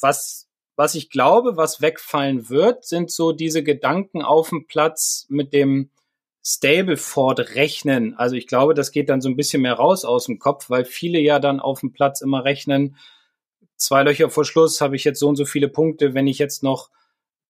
was, 0.00 0.48
was 0.76 0.94
ich 0.94 1.10
glaube, 1.10 1.56
was 1.56 1.82
wegfallen 1.82 2.48
wird, 2.48 2.84
sind 2.84 3.10
so 3.10 3.32
diese 3.32 3.62
Gedanken 3.62 4.22
auf 4.22 4.50
dem 4.50 4.66
Platz 4.66 5.26
mit 5.28 5.52
dem, 5.52 5.90
Stableford 6.50 7.56
rechnen. 7.56 8.14
Also 8.14 8.34
ich 8.34 8.46
glaube, 8.46 8.72
das 8.72 8.90
geht 8.90 9.10
dann 9.10 9.20
so 9.20 9.28
ein 9.28 9.36
bisschen 9.36 9.60
mehr 9.60 9.74
raus 9.74 10.06
aus 10.06 10.24
dem 10.24 10.38
Kopf, 10.38 10.70
weil 10.70 10.86
viele 10.86 11.18
ja 11.18 11.40
dann 11.40 11.60
auf 11.60 11.80
dem 11.80 11.92
Platz 11.92 12.22
immer 12.22 12.42
rechnen, 12.42 12.96
zwei 13.76 14.02
Löcher 14.02 14.30
vor 14.30 14.46
Schluss 14.46 14.80
habe 14.80 14.96
ich 14.96 15.04
jetzt 15.04 15.20
so 15.20 15.28
und 15.28 15.36
so 15.36 15.44
viele 15.44 15.68
Punkte, 15.68 16.14
wenn 16.14 16.26
ich 16.26 16.38
jetzt 16.38 16.62
noch 16.62 16.90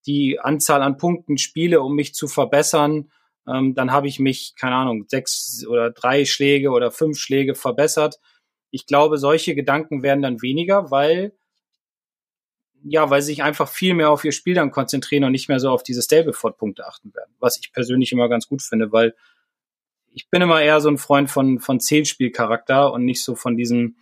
die 0.06 0.40
Anzahl 0.40 0.82
an 0.82 0.96
Punkten 0.96 1.38
spiele, 1.38 1.80
um 1.80 1.94
mich 1.94 2.14
zu 2.14 2.28
verbessern, 2.28 3.10
ähm, 3.48 3.74
dann 3.74 3.92
habe 3.92 4.08
ich 4.08 4.18
mich, 4.18 4.54
keine 4.56 4.76
Ahnung, 4.76 5.06
sechs 5.08 5.64
oder 5.66 5.90
drei 5.90 6.24
Schläge 6.24 6.70
oder 6.70 6.90
fünf 6.90 7.18
Schläge 7.18 7.54
verbessert. 7.54 8.20
Ich 8.70 8.86
glaube, 8.86 9.18
solche 9.18 9.54
Gedanken 9.54 10.02
werden 10.02 10.22
dann 10.22 10.42
weniger, 10.42 10.90
weil 10.90 11.32
ja, 12.84 13.10
weil 13.10 13.22
sie 13.22 13.32
sich 13.32 13.42
einfach 13.42 13.68
viel 13.68 13.94
mehr 13.94 14.10
auf 14.10 14.24
ihr 14.24 14.32
Spiel 14.32 14.54
dann 14.54 14.70
konzentrieren 14.70 15.24
und 15.24 15.32
nicht 15.32 15.48
mehr 15.48 15.58
so 15.58 15.70
auf 15.70 15.82
diese 15.82 16.00
Stableford-Punkte 16.00 16.86
achten 16.86 17.12
werden. 17.12 17.34
Was 17.40 17.58
ich 17.58 17.72
persönlich 17.72 18.12
immer 18.12 18.28
ganz 18.28 18.46
gut 18.46 18.62
finde, 18.62 18.92
weil 18.92 19.14
ich 20.12 20.30
bin 20.30 20.42
immer 20.42 20.60
eher 20.62 20.80
so 20.80 20.88
ein 20.88 20.98
Freund 20.98 21.30
von, 21.30 21.60
von 21.60 21.80
Zählspielcharakter 21.80 22.92
und 22.92 23.04
nicht 23.04 23.22
so 23.22 23.34
von 23.34 23.56
diesem, 23.56 23.96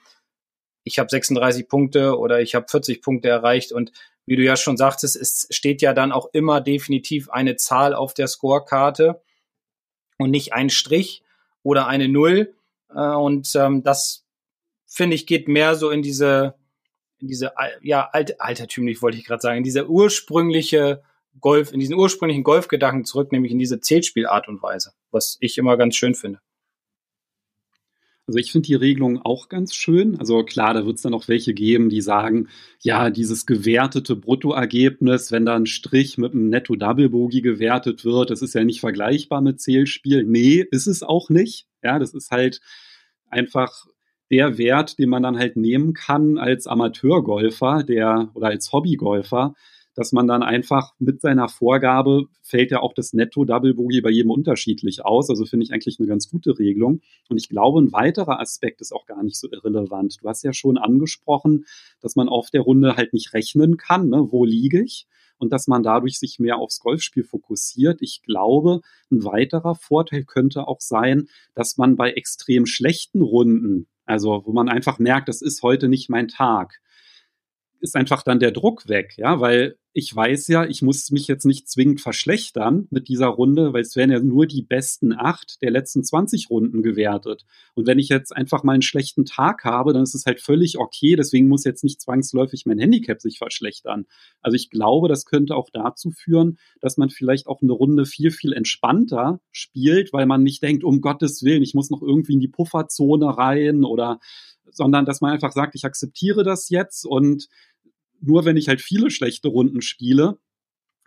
ich 0.84 0.98
habe 0.98 1.08
36 1.08 1.68
Punkte 1.68 2.18
oder 2.18 2.40
ich 2.40 2.54
habe 2.54 2.66
40 2.68 3.02
Punkte 3.02 3.28
erreicht 3.28 3.72
und 3.72 3.92
wie 4.26 4.36
du 4.36 4.42
ja 4.42 4.56
schon 4.56 4.76
sagtest, 4.76 5.16
es 5.16 5.46
steht 5.50 5.82
ja 5.82 5.92
dann 5.92 6.12
auch 6.12 6.28
immer 6.32 6.60
definitiv 6.60 7.30
eine 7.30 7.56
Zahl 7.56 7.94
auf 7.94 8.12
der 8.12 8.26
Scorekarte 8.26 9.22
und 10.18 10.30
nicht 10.30 10.52
ein 10.52 10.70
Strich 10.70 11.22
oder 11.62 11.86
eine 11.86 12.08
Null. 12.08 12.54
Äh, 12.90 13.00
und 13.00 13.54
ähm, 13.54 13.82
das 13.82 14.24
finde 14.86 15.16
ich 15.16 15.26
geht 15.26 15.48
mehr 15.48 15.74
so 15.74 15.90
in 15.90 16.02
diese 16.02 16.54
in 17.18 17.28
diese, 17.28 17.52
ja, 17.80 18.08
alt, 18.12 18.40
altertümlich 18.40 19.00
wollte 19.02 19.16
ich 19.16 19.24
gerade 19.24 19.40
sagen, 19.40 19.58
in 19.58 19.64
diese 19.64 19.88
ursprüngliche 19.88 21.02
Golf, 21.40 21.72
in 21.72 21.80
diesen 21.80 21.94
ursprünglichen 21.94 22.44
Golfgedanken 22.44 23.04
zurück, 23.04 23.32
nämlich 23.32 23.52
in 23.52 23.58
diese 23.58 23.80
Zählspielart 23.80 24.48
und 24.48 24.62
Weise, 24.62 24.92
was 25.10 25.36
ich 25.40 25.58
immer 25.58 25.76
ganz 25.76 25.96
schön 25.96 26.14
finde. 26.14 26.40
Also 28.28 28.38
ich 28.40 28.50
finde 28.50 28.66
die 28.66 28.74
Regelung 28.74 29.22
auch 29.22 29.48
ganz 29.48 29.72
schön. 29.74 30.18
Also 30.18 30.42
klar, 30.42 30.74
da 30.74 30.84
wird 30.84 30.96
es 30.96 31.02
dann 31.02 31.14
auch 31.14 31.28
welche 31.28 31.54
geben, 31.54 31.88
die 31.88 32.00
sagen, 32.00 32.48
ja, 32.80 33.10
dieses 33.10 33.46
gewertete 33.46 34.16
Bruttoergebnis, 34.16 35.30
wenn 35.30 35.46
da 35.46 35.54
ein 35.54 35.66
Strich 35.66 36.18
mit 36.18 36.32
einem 36.32 36.48
Netto-Double-Bogey 36.48 37.40
gewertet 37.40 38.04
wird, 38.04 38.30
das 38.30 38.42
ist 38.42 38.54
ja 38.54 38.64
nicht 38.64 38.80
vergleichbar 38.80 39.42
mit 39.42 39.60
Zählspiel. 39.60 40.24
Nee, 40.24 40.66
ist 40.70 40.88
es 40.88 41.04
auch 41.04 41.30
nicht. 41.30 41.66
Ja, 41.84 42.00
das 42.00 42.14
ist 42.14 42.32
halt 42.32 42.60
einfach 43.30 43.86
der 44.30 44.58
Wert, 44.58 44.98
den 44.98 45.08
man 45.08 45.22
dann 45.22 45.38
halt 45.38 45.56
nehmen 45.56 45.92
kann 45.94 46.36
als 46.36 46.66
Amateurgolfer, 46.66 47.84
der 47.84 48.30
oder 48.34 48.48
als 48.48 48.72
Hobbygolfer, 48.72 49.54
dass 49.96 50.12
man 50.12 50.28
dann 50.28 50.42
einfach 50.42 50.92
mit 50.98 51.20
seiner 51.20 51.48
Vorgabe 51.48 52.26
fällt 52.42 52.70
ja 52.70 52.80
auch 52.80 52.92
das 52.92 53.12
Netto-Double 53.12 53.74
Bogey 53.74 54.00
bei 54.02 54.10
jedem 54.10 54.30
unterschiedlich 54.30 55.04
aus. 55.04 55.30
Also 55.30 55.44
finde 55.46 55.64
ich 55.64 55.72
eigentlich 55.72 55.98
eine 55.98 56.06
ganz 56.06 56.28
gute 56.28 56.58
Regelung. 56.58 57.00
Und 57.28 57.38
ich 57.38 57.48
glaube, 57.48 57.80
ein 57.80 57.92
weiterer 57.92 58.38
Aspekt 58.38 58.80
ist 58.80 58.92
auch 58.92 59.06
gar 59.06 59.22
nicht 59.22 59.38
so 59.38 59.48
irrelevant. 59.50 60.18
Du 60.20 60.28
hast 60.28 60.44
ja 60.44 60.52
schon 60.52 60.78
angesprochen, 60.78 61.64
dass 62.00 62.14
man 62.14 62.28
auf 62.28 62.50
der 62.50 62.60
Runde 62.60 62.96
halt 62.96 63.12
nicht 63.12 63.32
rechnen 63.32 63.76
kann, 63.76 64.08
ne? 64.08 64.28
wo 64.30 64.44
liege 64.44 64.82
ich? 64.82 65.06
und 65.38 65.52
dass 65.52 65.66
man 65.66 65.82
dadurch 65.82 66.18
sich 66.18 66.38
mehr 66.38 66.56
aufs 66.56 66.80
Golfspiel 66.80 67.22
fokussiert. 67.22 68.00
Ich 68.00 68.22
glaube, 68.22 68.80
ein 69.10 69.22
weiterer 69.22 69.74
Vorteil 69.74 70.24
könnte 70.24 70.66
auch 70.66 70.80
sein, 70.80 71.28
dass 71.54 71.76
man 71.76 71.96
bei 71.96 72.12
extrem 72.12 72.64
schlechten 72.64 73.20
Runden 73.20 73.86
also, 74.06 74.42
wo 74.46 74.52
man 74.52 74.68
einfach 74.68 75.00
merkt, 75.00 75.28
das 75.28 75.42
ist 75.42 75.62
heute 75.62 75.88
nicht 75.88 76.08
mein 76.08 76.28
Tag 76.28 76.80
ist 77.86 77.96
einfach 77.96 78.22
dann 78.22 78.40
der 78.40 78.50
Druck 78.50 78.88
weg, 78.88 79.14
ja, 79.16 79.40
weil 79.40 79.78
ich 79.92 80.14
weiß 80.14 80.48
ja, 80.48 80.66
ich 80.66 80.82
muss 80.82 81.10
mich 81.10 81.26
jetzt 81.26 81.46
nicht 81.46 81.70
zwingend 81.70 82.02
verschlechtern 82.02 82.86
mit 82.90 83.08
dieser 83.08 83.28
Runde, 83.28 83.72
weil 83.72 83.80
es 83.80 83.96
werden 83.96 84.10
ja 84.10 84.20
nur 84.20 84.46
die 84.46 84.60
besten 84.60 85.14
acht 85.14 85.62
der 85.62 85.70
letzten 85.70 86.04
20 86.04 86.50
Runden 86.50 86.82
gewertet. 86.82 87.46
Und 87.74 87.86
wenn 87.86 87.98
ich 87.98 88.10
jetzt 88.10 88.36
einfach 88.36 88.62
mal 88.62 88.74
einen 88.74 88.82
schlechten 88.82 89.24
Tag 89.24 89.64
habe, 89.64 89.94
dann 89.94 90.02
ist 90.02 90.14
es 90.14 90.26
halt 90.26 90.40
völlig 90.40 90.76
okay. 90.76 91.16
Deswegen 91.16 91.48
muss 91.48 91.64
jetzt 91.64 91.82
nicht 91.82 92.02
zwangsläufig 92.02 92.66
mein 92.66 92.78
Handicap 92.78 93.22
sich 93.22 93.38
verschlechtern. 93.38 94.04
Also 94.42 94.56
ich 94.56 94.68
glaube, 94.68 95.08
das 95.08 95.24
könnte 95.24 95.54
auch 95.54 95.70
dazu 95.72 96.10
führen, 96.10 96.58
dass 96.82 96.98
man 96.98 97.08
vielleicht 97.08 97.46
auch 97.46 97.62
eine 97.62 97.72
Runde 97.72 98.04
viel, 98.04 98.30
viel 98.30 98.52
entspannter 98.52 99.40
spielt, 99.50 100.12
weil 100.12 100.26
man 100.26 100.42
nicht 100.42 100.62
denkt, 100.62 100.84
um 100.84 101.00
Gottes 101.00 101.42
Willen, 101.42 101.62
ich 101.62 101.72
muss 101.72 101.88
noch 101.88 102.02
irgendwie 102.02 102.34
in 102.34 102.40
die 102.40 102.48
Pufferzone 102.48 103.38
rein 103.38 103.82
oder 103.84 104.18
sondern 104.70 105.04
dass 105.04 105.20
man 105.20 105.32
einfach 105.32 105.52
sagt, 105.52 105.74
ich 105.74 105.84
akzeptiere 105.84 106.42
das 106.42 106.68
jetzt 106.68 107.06
und 107.06 107.48
nur 108.20 108.44
wenn 108.44 108.56
ich 108.56 108.68
halt 108.68 108.80
viele 108.80 109.10
schlechte 109.10 109.48
Runden 109.48 109.82
spiele, 109.82 110.38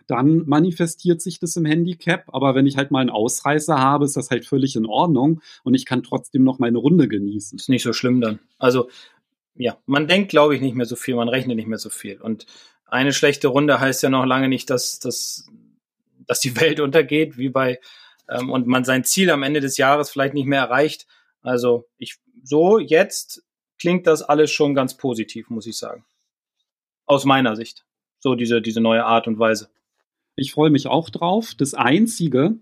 dann 0.09 0.47
manifestiert 0.47 1.21
sich 1.21 1.39
das 1.39 1.55
im 1.55 1.65
Handicap. 1.65 2.23
Aber 2.29 2.55
wenn 2.55 2.65
ich 2.65 2.77
halt 2.77 2.89
mal 2.89 3.01
einen 3.01 3.11
Ausreißer 3.11 3.77
habe, 3.77 4.05
ist 4.05 4.17
das 4.17 4.31
halt 4.31 4.45
völlig 4.45 4.75
in 4.75 4.87
Ordnung 4.87 5.41
und 5.63 5.75
ich 5.75 5.85
kann 5.85 6.01
trotzdem 6.01 6.43
noch 6.43 6.57
meine 6.57 6.79
Runde 6.79 7.07
genießen. 7.07 7.59
Ist 7.59 7.69
nicht 7.69 7.83
so 7.83 7.93
schlimm 7.93 8.19
dann. 8.19 8.39
Also, 8.57 8.89
ja, 9.55 9.77
man 9.85 10.07
denkt, 10.07 10.29
glaube 10.29 10.55
ich, 10.55 10.61
nicht 10.61 10.75
mehr 10.75 10.87
so 10.87 10.95
viel, 10.95 11.15
man 11.15 11.29
rechnet 11.29 11.57
nicht 11.57 11.67
mehr 11.67 11.77
so 11.77 11.91
viel. 11.91 12.19
Und 12.19 12.47
eine 12.85 13.13
schlechte 13.13 13.49
Runde 13.49 13.79
heißt 13.79 14.01
ja 14.01 14.09
noch 14.09 14.25
lange 14.25 14.49
nicht, 14.49 14.71
dass, 14.71 14.99
dass, 14.99 15.47
dass 16.25 16.39
die 16.39 16.55
Welt 16.59 16.79
untergeht, 16.79 17.37
wie 17.37 17.49
bei, 17.49 17.79
ähm, 18.29 18.49
und 18.49 18.65
man 18.65 18.85
sein 18.85 19.03
Ziel 19.03 19.29
am 19.29 19.43
Ende 19.43 19.59
des 19.59 19.77
Jahres 19.77 20.09
vielleicht 20.09 20.33
nicht 20.33 20.47
mehr 20.47 20.61
erreicht. 20.61 21.05
Also, 21.43 21.87
ich, 21.99 22.17
so 22.43 22.79
jetzt 22.79 23.43
klingt 23.77 24.07
das 24.07 24.23
alles 24.23 24.49
schon 24.49 24.73
ganz 24.73 24.97
positiv, 24.97 25.51
muss 25.51 25.67
ich 25.67 25.77
sagen. 25.77 26.03
Aus 27.09 27.25
meiner 27.25 27.55
Sicht. 27.55 27.85
So 28.19 28.35
diese, 28.35 28.61
diese 28.61 28.81
neue 28.81 29.03
Art 29.03 29.27
und 29.27 29.39
Weise. 29.39 29.69
Ich 30.35 30.51
freue 30.51 30.69
mich 30.69 30.85
auch 30.85 31.09
drauf. 31.09 31.55
Das 31.57 31.73
Einzige, 31.73 32.59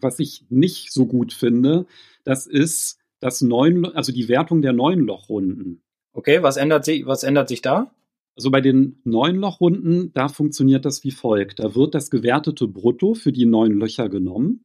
was 0.00 0.20
ich 0.20 0.46
nicht 0.48 0.92
so 0.92 1.06
gut 1.06 1.32
finde, 1.32 1.86
das 2.22 2.46
ist 2.46 3.00
das 3.18 3.40
neun, 3.40 3.84
also 3.84 4.12
die 4.12 4.28
Wertung 4.28 4.62
der 4.62 4.72
neun 4.72 5.00
Lochrunden. 5.00 5.82
Okay, 6.12 6.40
was 6.42 6.56
ändert 6.56 6.84
sich, 6.84 7.04
was 7.04 7.24
ändert 7.24 7.48
sich 7.48 7.62
da? 7.62 7.90
Also 8.36 8.52
bei 8.52 8.60
den 8.60 9.00
neun 9.02 9.36
Lochrunden, 9.36 10.12
da 10.12 10.28
funktioniert 10.28 10.84
das 10.84 11.02
wie 11.02 11.10
folgt. 11.10 11.58
Da 11.58 11.74
wird 11.74 11.96
das 11.96 12.10
gewertete 12.10 12.68
Brutto 12.68 13.14
für 13.14 13.32
die 13.32 13.46
neun 13.46 13.72
Löcher 13.72 14.08
genommen. 14.08 14.64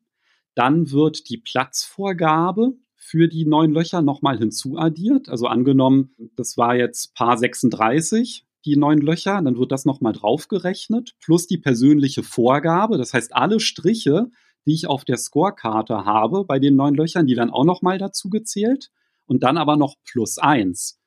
Dann 0.53 0.91
wird 0.91 1.29
die 1.29 1.37
Platzvorgabe 1.37 2.73
für 2.95 3.27
die 3.27 3.45
neun 3.45 3.71
Löcher 3.71 4.03
nochmal 4.03 4.37
hinzuaddiert. 4.37 5.29
Also 5.29 5.47
angenommen, 5.47 6.11
das 6.35 6.57
war 6.57 6.75
jetzt 6.75 7.15
Paar 7.15 7.37
36, 7.37 8.45
die 8.65 8.75
neun 8.75 8.99
Löcher, 8.99 9.41
dann 9.41 9.57
wird 9.57 9.71
das 9.71 9.85
nochmal 9.85 10.13
draufgerechnet, 10.13 11.15
plus 11.19 11.47
die 11.47 11.57
persönliche 11.57 12.23
Vorgabe. 12.23 12.97
Das 12.97 13.13
heißt, 13.13 13.35
alle 13.35 13.59
Striche, 13.59 14.27
die 14.65 14.73
ich 14.73 14.87
auf 14.87 15.05
der 15.05 15.17
Scorekarte 15.17 16.05
habe 16.05 16.43
bei 16.45 16.59
den 16.59 16.75
neun 16.75 16.95
Löchern, 16.95 17.27
die 17.27 17.37
werden 17.37 17.51
auch 17.51 17.65
nochmal 17.65 17.97
dazu 17.97 18.29
gezählt 18.29 18.91
und 19.25 19.43
dann 19.43 19.57
aber 19.57 19.77
noch 19.77 19.95
plus 20.03 20.37
eins. 20.37 20.99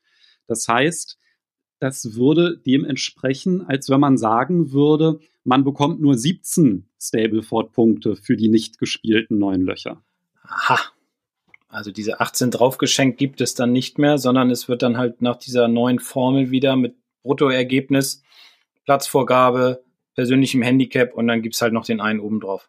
Das 0.47 0.67
heißt, 0.69 1.19
das 1.79 2.15
würde 2.15 2.59
dem 2.59 2.85
entsprechen, 2.85 3.63
als 3.67 3.89
wenn 3.91 4.01
man 4.01 4.17
sagen 4.17 4.73
würde, 4.73 5.19
man 5.45 5.65
bekommt 5.65 6.01
nur 6.01 6.17
17 6.17 6.89
Stableford-Punkte 7.01 8.17
für 8.17 8.37
die 8.37 8.49
nicht 8.49 8.79
gespielten 8.79 9.39
neun 9.39 9.63
Löcher. 9.63 10.03
Aha. 10.45 10.79
Also 11.69 11.91
diese 11.91 12.21
18 12.21 12.51
draufgeschenkt 12.51 13.19
gibt 13.19 13.41
es 13.41 13.55
dann 13.55 13.73
nicht 13.73 13.99
mehr, 13.99 14.19
sondern 14.19 14.51
es 14.51 14.69
wird 14.69 14.83
dann 14.83 14.99
halt 14.99 15.23
nach 15.23 15.37
dieser 15.37 15.69
neuen 15.69 15.99
Formel 15.99 16.51
wieder 16.51 16.77
mit 16.77 16.95
Bruttoergebnis, 17.23 18.23
Platzvorgabe, 18.85 19.85
persönlichem 20.15 20.63
Handicap 20.63 21.15
und 21.15 21.27
dann 21.27 21.43
gibt 21.43 21.55
es 21.55 21.63
halt 21.63 21.73
noch 21.73 21.85
den 21.85 22.01
einen 22.01 22.21
oben 22.21 22.41
drauf. 22.41 22.69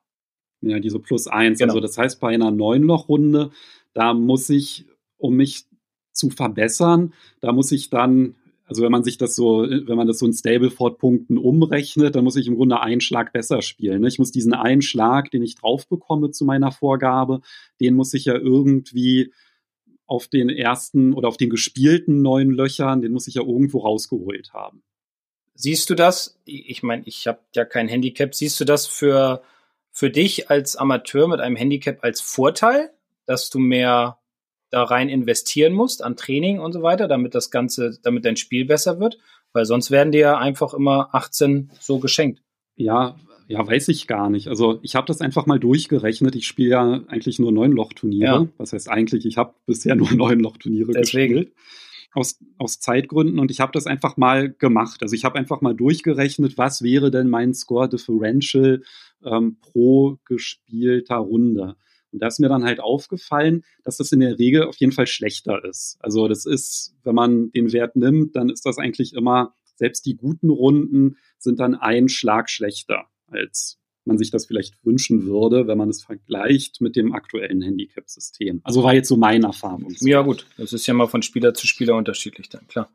Ja, 0.62 0.80
diese 0.80 1.00
plus 1.00 1.28
eins. 1.28 1.60
Genau. 1.60 1.74
Also 1.74 1.82
das 1.82 1.98
heißt, 1.98 2.20
bei 2.20 2.34
einer 2.34 2.52
Neunloch-Runde, 2.52 3.52
da 3.94 4.14
muss 4.14 4.50
ich, 4.50 4.86
um 5.18 5.36
mich 5.36 5.66
zu 6.14 6.30
verbessern, 6.30 7.14
da 7.42 7.52
muss 7.52 7.72
ich 7.72 7.90
dann, 7.90 8.36
also 8.66 8.82
wenn 8.82 8.92
man 8.92 9.04
sich 9.04 9.18
das 9.18 9.36
so, 9.36 9.64
wenn 9.64 9.98
man 9.98 10.08
das 10.08 10.20
so 10.20 10.26
in 10.26 10.34
Stableford-Punkten 10.34 11.38
umrechnet, 11.38 12.16
dann 12.16 12.24
muss 12.24 12.38
ich 12.38 12.48
im 12.48 12.56
Grunde 12.56 12.80
einen 12.80 13.02
Schlag 13.02 13.34
besser 13.34 13.62
spielen. 13.62 14.02
Ne? 14.02 14.08
Ich 14.08 14.20
muss 14.20 14.32
diesen 14.32 14.54
einen 14.54 14.82
Schlag, 14.82 15.32
den 15.32 15.44
ich 15.44 15.56
drauf 15.56 15.88
bekomme 15.88 16.32
zu 16.32 16.46
meiner 16.46 16.72
Vorgabe, 16.72 17.42
den 17.82 17.96
muss 17.96 18.14
ich 18.14 18.26
ja 18.26 18.36
irgendwie 18.36 19.34
auf 20.06 20.28
den 20.28 20.50
ersten 20.50 21.14
oder 21.14 21.28
auf 21.28 21.38
den 21.38 21.50
gespielten 21.50 22.22
neuen 22.22 22.52
Löchern, 22.52 23.02
den 23.02 23.12
muss 23.12 23.28
ich 23.28 23.36
ja 23.36 23.42
irgendwo 23.42 23.80
rausgeholt 23.80 24.54
haben. 24.54 24.84
Siehst 25.56 25.90
du 25.90 25.96
das? 25.96 26.40
Ich 26.46 26.84
meine, 26.84 27.04
ich 27.06 27.28
habe 27.28 27.40
ja 27.54 27.64
kein 27.66 27.88
Handicap. 27.88 28.34
Siehst 28.34 28.60
du 28.60 28.66
das 28.66 28.88
für, 28.88 29.44
für 29.92 30.10
dich 30.10 30.50
als 30.50 30.76
Amateur 30.76 31.28
mit 31.28 31.40
einem 31.40 31.56
Handicap 31.56 32.04
als 32.04 32.22
Vorteil, 32.22 32.92
dass 33.26 33.50
du 33.50 33.60
mehr 33.60 34.20
da 34.72 34.84
rein 34.84 35.10
investieren 35.10 35.74
musst 35.74 36.04
an 36.04 36.18
Training 36.18 36.60
und 36.60 36.74
so 36.74 36.82
weiter, 36.82 37.08
damit 37.08 37.36
das 37.36 37.52
Ganze, 37.52 38.00
damit 38.02 38.26
dein 38.26 38.38
Spiel 38.38 38.66
besser 38.66 39.00
wird? 39.00 39.20
Weil 39.54 39.66
sonst 39.66 39.92
werden 39.92 40.12
dir 40.12 40.22
ja 40.22 40.38
einfach 40.38 40.74
immer 40.74 41.14
18 41.14 41.70
so 41.80 42.00
geschenkt. 42.00 42.42
Ja, 42.76 43.16
ja, 43.48 43.66
weiß 43.66 43.90
ich 43.90 44.08
gar 44.08 44.30
nicht. 44.30 44.48
Also 44.48 44.80
ich 44.82 44.96
habe 44.96 45.08
das 45.08 45.22
einfach 45.22 45.46
mal 45.46 45.60
durchgerechnet. 45.60 46.36
Ich 46.36 46.48
spiele 46.48 46.70
ja 46.70 47.04
eigentlich 47.08 47.40
nur 47.40 47.52
neun 47.52 47.72
Lochturniere. 47.72 48.44
Ja. 48.44 48.48
Was 48.58 48.74
heißt 48.74 48.90
eigentlich? 48.90 49.26
Ich 49.26 49.38
habe 49.38 49.54
bisher 49.66 49.96
nur 49.96 50.12
neun 50.14 50.40
Lochturniere 50.40 50.94
gespielt. 50.94 51.54
Aus, 52.16 52.40
aus 52.60 52.80
Zeitgründen 52.80 53.40
und 53.40 53.50
ich 53.50 53.60
habe 53.60 53.72
das 53.72 53.88
einfach 53.88 54.18
mal 54.18 54.54
gemacht. 54.54 55.02
Also 55.02 55.16
ich 55.16 55.26
habe 55.26 55.40
einfach 55.40 55.62
mal 55.62 55.74
durchgerechnet, 55.74 56.60
was 56.60 56.84
wäre 56.84 57.10
denn 57.10 57.28
mein 57.28 57.56
Score 57.56 57.90
Differential 57.90 58.84
ähm, 59.26 59.58
pro 59.62 60.20
gespielter 60.24 61.16
Runde. 61.16 61.76
Und 62.12 62.22
da 62.22 62.28
ist 62.28 62.40
mir 62.40 62.50
dann 62.50 62.66
halt 62.66 62.80
aufgefallen, 62.80 63.64
dass 63.84 63.98
das 63.98 64.12
in 64.12 64.20
der 64.20 64.38
Regel 64.38 64.66
auf 64.66 64.76
jeden 64.76 64.92
Fall 64.92 65.08
schlechter 65.08 65.66
ist. 65.66 65.98
Also 66.02 66.28
das 66.28 66.46
ist, 66.46 66.94
wenn 67.04 67.16
man 67.16 67.52
den 67.52 67.74
Wert 67.74 67.96
nimmt, 67.96 68.36
dann 68.36 68.52
ist 68.52 68.68
das 68.68 68.78
eigentlich 68.78 69.14
immer, 69.14 69.56
selbst 69.76 70.06
die 70.06 70.16
guten 70.16 70.52
Runden 70.52 71.18
sind 71.40 71.60
dann 71.60 71.74
ein 71.74 72.10
Schlag 72.10 72.52
schlechter 72.52 73.08
als 73.34 73.80
man 74.06 74.18
sich 74.18 74.32
das 74.32 74.46
vielleicht 74.46 74.76
wünschen 74.84 75.26
würde, 75.26 75.68
wenn 75.68 75.78
man 75.78 75.90
es 75.90 76.04
vergleicht 76.04 76.82
mit 76.82 76.96
dem 76.96 77.14
aktuellen 77.14 77.62
Handicap-System. 77.62 78.62
Also 78.64 78.84
war 78.84 78.94
jetzt 78.94 79.08
so 79.08 79.18
meine 79.18 79.48
Erfahrung. 79.48 79.96
Ja 80.02 80.22
gut, 80.22 80.46
das 80.58 80.74
ist 80.74 80.88
ja 80.88 80.94
mal 80.94 81.08
von 81.08 81.22
Spieler 81.22 81.54
zu 81.54 81.68
Spieler 81.68 81.96
unterschiedlich 81.96 82.50
dann, 82.50 82.68
klar. 82.68 82.90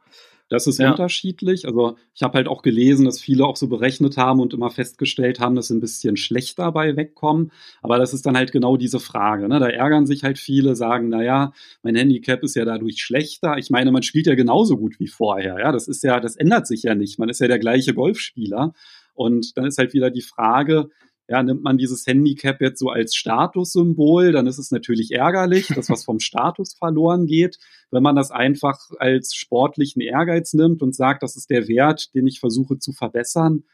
Das 0.50 0.66
ist 0.66 0.78
ja. 0.78 0.90
unterschiedlich. 0.90 1.66
Also 1.66 1.96
ich 2.14 2.22
habe 2.22 2.38
halt 2.38 2.48
auch 2.48 2.62
gelesen, 2.62 3.04
dass 3.04 3.20
viele 3.20 3.44
auch 3.44 3.56
so 3.56 3.68
berechnet 3.68 4.16
haben 4.16 4.40
und 4.40 4.54
immer 4.54 4.70
festgestellt 4.70 5.40
haben, 5.40 5.54
dass 5.54 5.68
sie 5.68 5.74
ein 5.74 5.80
bisschen 5.80 6.16
schlechter 6.16 6.64
dabei 6.64 6.96
wegkommen. 6.96 7.52
Aber 7.82 7.98
das 7.98 8.14
ist 8.14 8.24
dann 8.24 8.36
halt 8.36 8.50
genau 8.50 8.76
diese 8.76 8.98
Frage. 8.98 9.48
Ne? 9.48 9.60
Da 9.60 9.68
ärgern 9.68 10.06
sich 10.06 10.24
halt 10.24 10.38
viele, 10.38 10.74
sagen, 10.74 11.10
naja, 11.10 11.52
mein 11.82 11.96
Handicap 11.96 12.42
ist 12.42 12.56
ja 12.56 12.64
dadurch 12.64 13.02
schlechter. 13.02 13.58
Ich 13.58 13.68
meine, 13.68 13.92
man 13.92 14.02
spielt 14.02 14.26
ja 14.26 14.34
genauso 14.34 14.78
gut 14.78 14.98
wie 14.98 15.08
vorher. 15.08 15.58
Ja, 15.58 15.70
das 15.70 15.86
ist 15.86 16.02
ja, 16.02 16.18
das 16.18 16.36
ändert 16.36 16.66
sich 16.66 16.82
ja 16.82 16.94
nicht. 16.94 17.18
Man 17.18 17.28
ist 17.28 17.40
ja 17.40 17.48
der 17.48 17.58
gleiche 17.58 17.92
Golfspieler. 17.92 18.72
Und 19.18 19.56
dann 19.56 19.66
ist 19.66 19.78
halt 19.78 19.92
wieder 19.92 20.10
die 20.10 20.22
Frage, 20.22 20.90
ja, 21.28 21.42
nimmt 21.42 21.62
man 21.62 21.76
dieses 21.76 22.06
Handicap 22.06 22.60
jetzt 22.60 22.78
so 22.78 22.88
als 22.88 23.14
Statussymbol, 23.14 24.32
dann 24.32 24.46
ist 24.46 24.58
es 24.58 24.70
natürlich 24.70 25.10
ärgerlich, 25.12 25.66
dass 25.66 25.90
was 25.90 26.04
vom 26.04 26.20
Status 26.20 26.74
verloren 26.74 27.26
geht. 27.26 27.58
Wenn 27.90 28.02
man 28.02 28.16
das 28.16 28.30
einfach 28.30 28.78
als 28.98 29.34
sportlichen 29.34 30.00
Ehrgeiz 30.00 30.54
nimmt 30.54 30.82
und 30.82 30.94
sagt, 30.94 31.22
das 31.22 31.36
ist 31.36 31.50
der 31.50 31.68
Wert, 31.68 32.14
den 32.14 32.26
ich 32.26 32.40
versuche 32.40 32.78
zu 32.78 32.92
verbessern, 32.92 33.64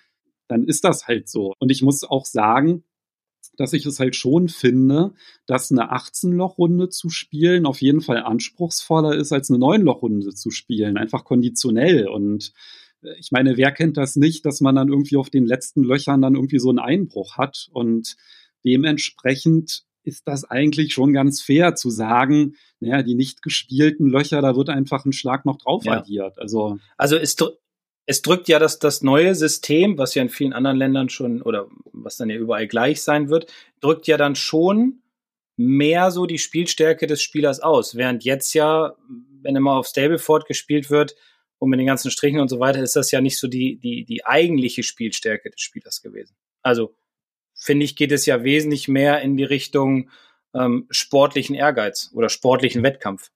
dann 0.48 0.64
ist 0.64 0.82
das 0.82 1.06
halt 1.06 1.28
so. 1.28 1.54
Und 1.58 1.70
ich 1.70 1.82
muss 1.82 2.02
auch 2.02 2.24
sagen, 2.24 2.82
dass 3.56 3.72
ich 3.72 3.86
es 3.86 4.00
halt 4.00 4.16
schon 4.16 4.48
finde, 4.48 5.12
dass 5.46 5.70
eine 5.70 5.92
18-Loch-Runde 5.92 6.88
zu 6.88 7.08
spielen 7.08 7.66
auf 7.66 7.80
jeden 7.80 8.00
Fall 8.00 8.18
anspruchsvoller 8.18 9.14
ist, 9.14 9.32
als 9.32 9.48
eine 9.50 9.58
9-Loch-Runde 9.58 10.34
zu 10.34 10.50
spielen, 10.50 10.96
einfach 10.96 11.24
konditionell. 11.24 12.08
Und 12.08 12.52
ich 13.18 13.30
meine, 13.30 13.56
wer 13.56 13.72
kennt 13.72 13.96
das 13.96 14.16
nicht, 14.16 14.44
dass 14.44 14.60
man 14.60 14.74
dann 14.74 14.88
irgendwie 14.88 15.16
auf 15.16 15.30
den 15.30 15.46
letzten 15.46 15.82
Löchern 15.82 16.22
dann 16.22 16.34
irgendwie 16.34 16.58
so 16.58 16.70
einen 16.70 16.78
Einbruch 16.78 17.36
hat 17.36 17.68
und 17.72 18.16
dementsprechend 18.64 19.84
ist 20.04 20.28
das 20.28 20.44
eigentlich 20.44 20.92
schon 20.92 21.12
ganz 21.12 21.40
fair 21.40 21.74
zu 21.74 21.90
sagen, 21.90 22.56
naja, 22.80 23.02
die 23.02 23.14
nicht 23.14 23.42
gespielten 23.42 24.08
Löcher, 24.08 24.42
da 24.42 24.54
wird 24.54 24.68
einfach 24.68 25.04
ein 25.04 25.12
Schlag 25.12 25.46
noch 25.46 25.56
drauf 25.56 25.84
ja. 25.84 25.98
addiert. 25.98 26.38
Also, 26.38 26.78
also 26.98 27.16
es, 27.16 27.36
es 28.06 28.22
drückt 28.22 28.48
ja 28.48 28.58
das, 28.58 28.78
das 28.78 29.02
neue 29.02 29.34
System, 29.34 29.96
was 29.96 30.14
ja 30.14 30.22
in 30.22 30.28
vielen 30.28 30.52
anderen 30.52 30.76
Ländern 30.76 31.08
schon 31.08 31.40
oder 31.40 31.68
was 31.92 32.16
dann 32.16 32.28
ja 32.28 32.36
überall 32.36 32.66
gleich 32.66 33.02
sein 33.02 33.30
wird, 33.30 33.50
drückt 33.80 34.06
ja 34.06 34.16
dann 34.16 34.34
schon 34.34 35.00
mehr 35.56 36.10
so 36.10 36.26
die 36.26 36.38
Spielstärke 36.38 37.06
des 37.06 37.22
Spielers 37.22 37.60
aus. 37.60 37.94
Während 37.94 38.24
jetzt 38.24 38.52
ja, 38.54 38.94
wenn 39.42 39.56
immer 39.56 39.74
auf 39.74 39.86
Stableford 39.86 40.46
gespielt 40.46 40.90
wird, 40.90 41.14
und 41.64 41.70
mit 41.70 41.80
den 41.80 41.86
ganzen 41.86 42.10
Strichen 42.10 42.40
und 42.40 42.48
so 42.48 42.60
weiter 42.60 42.82
ist 42.82 42.96
das 42.96 43.10
ja 43.10 43.20
nicht 43.20 43.38
so 43.38 43.48
die, 43.48 43.76
die, 43.76 44.04
die 44.04 44.24
eigentliche 44.24 44.82
Spielstärke 44.82 45.50
des 45.50 45.60
Spielers 45.60 46.02
gewesen. 46.02 46.36
Also 46.62 46.94
finde 47.54 47.84
ich, 47.84 47.96
geht 47.96 48.12
es 48.12 48.26
ja 48.26 48.44
wesentlich 48.44 48.88
mehr 48.88 49.20
in 49.22 49.36
die 49.36 49.44
Richtung 49.44 50.10
ähm, 50.54 50.86
sportlichen 50.90 51.54
Ehrgeiz 51.54 52.10
oder 52.14 52.28
sportlichen 52.28 52.82
Wettkampf. 52.82 53.30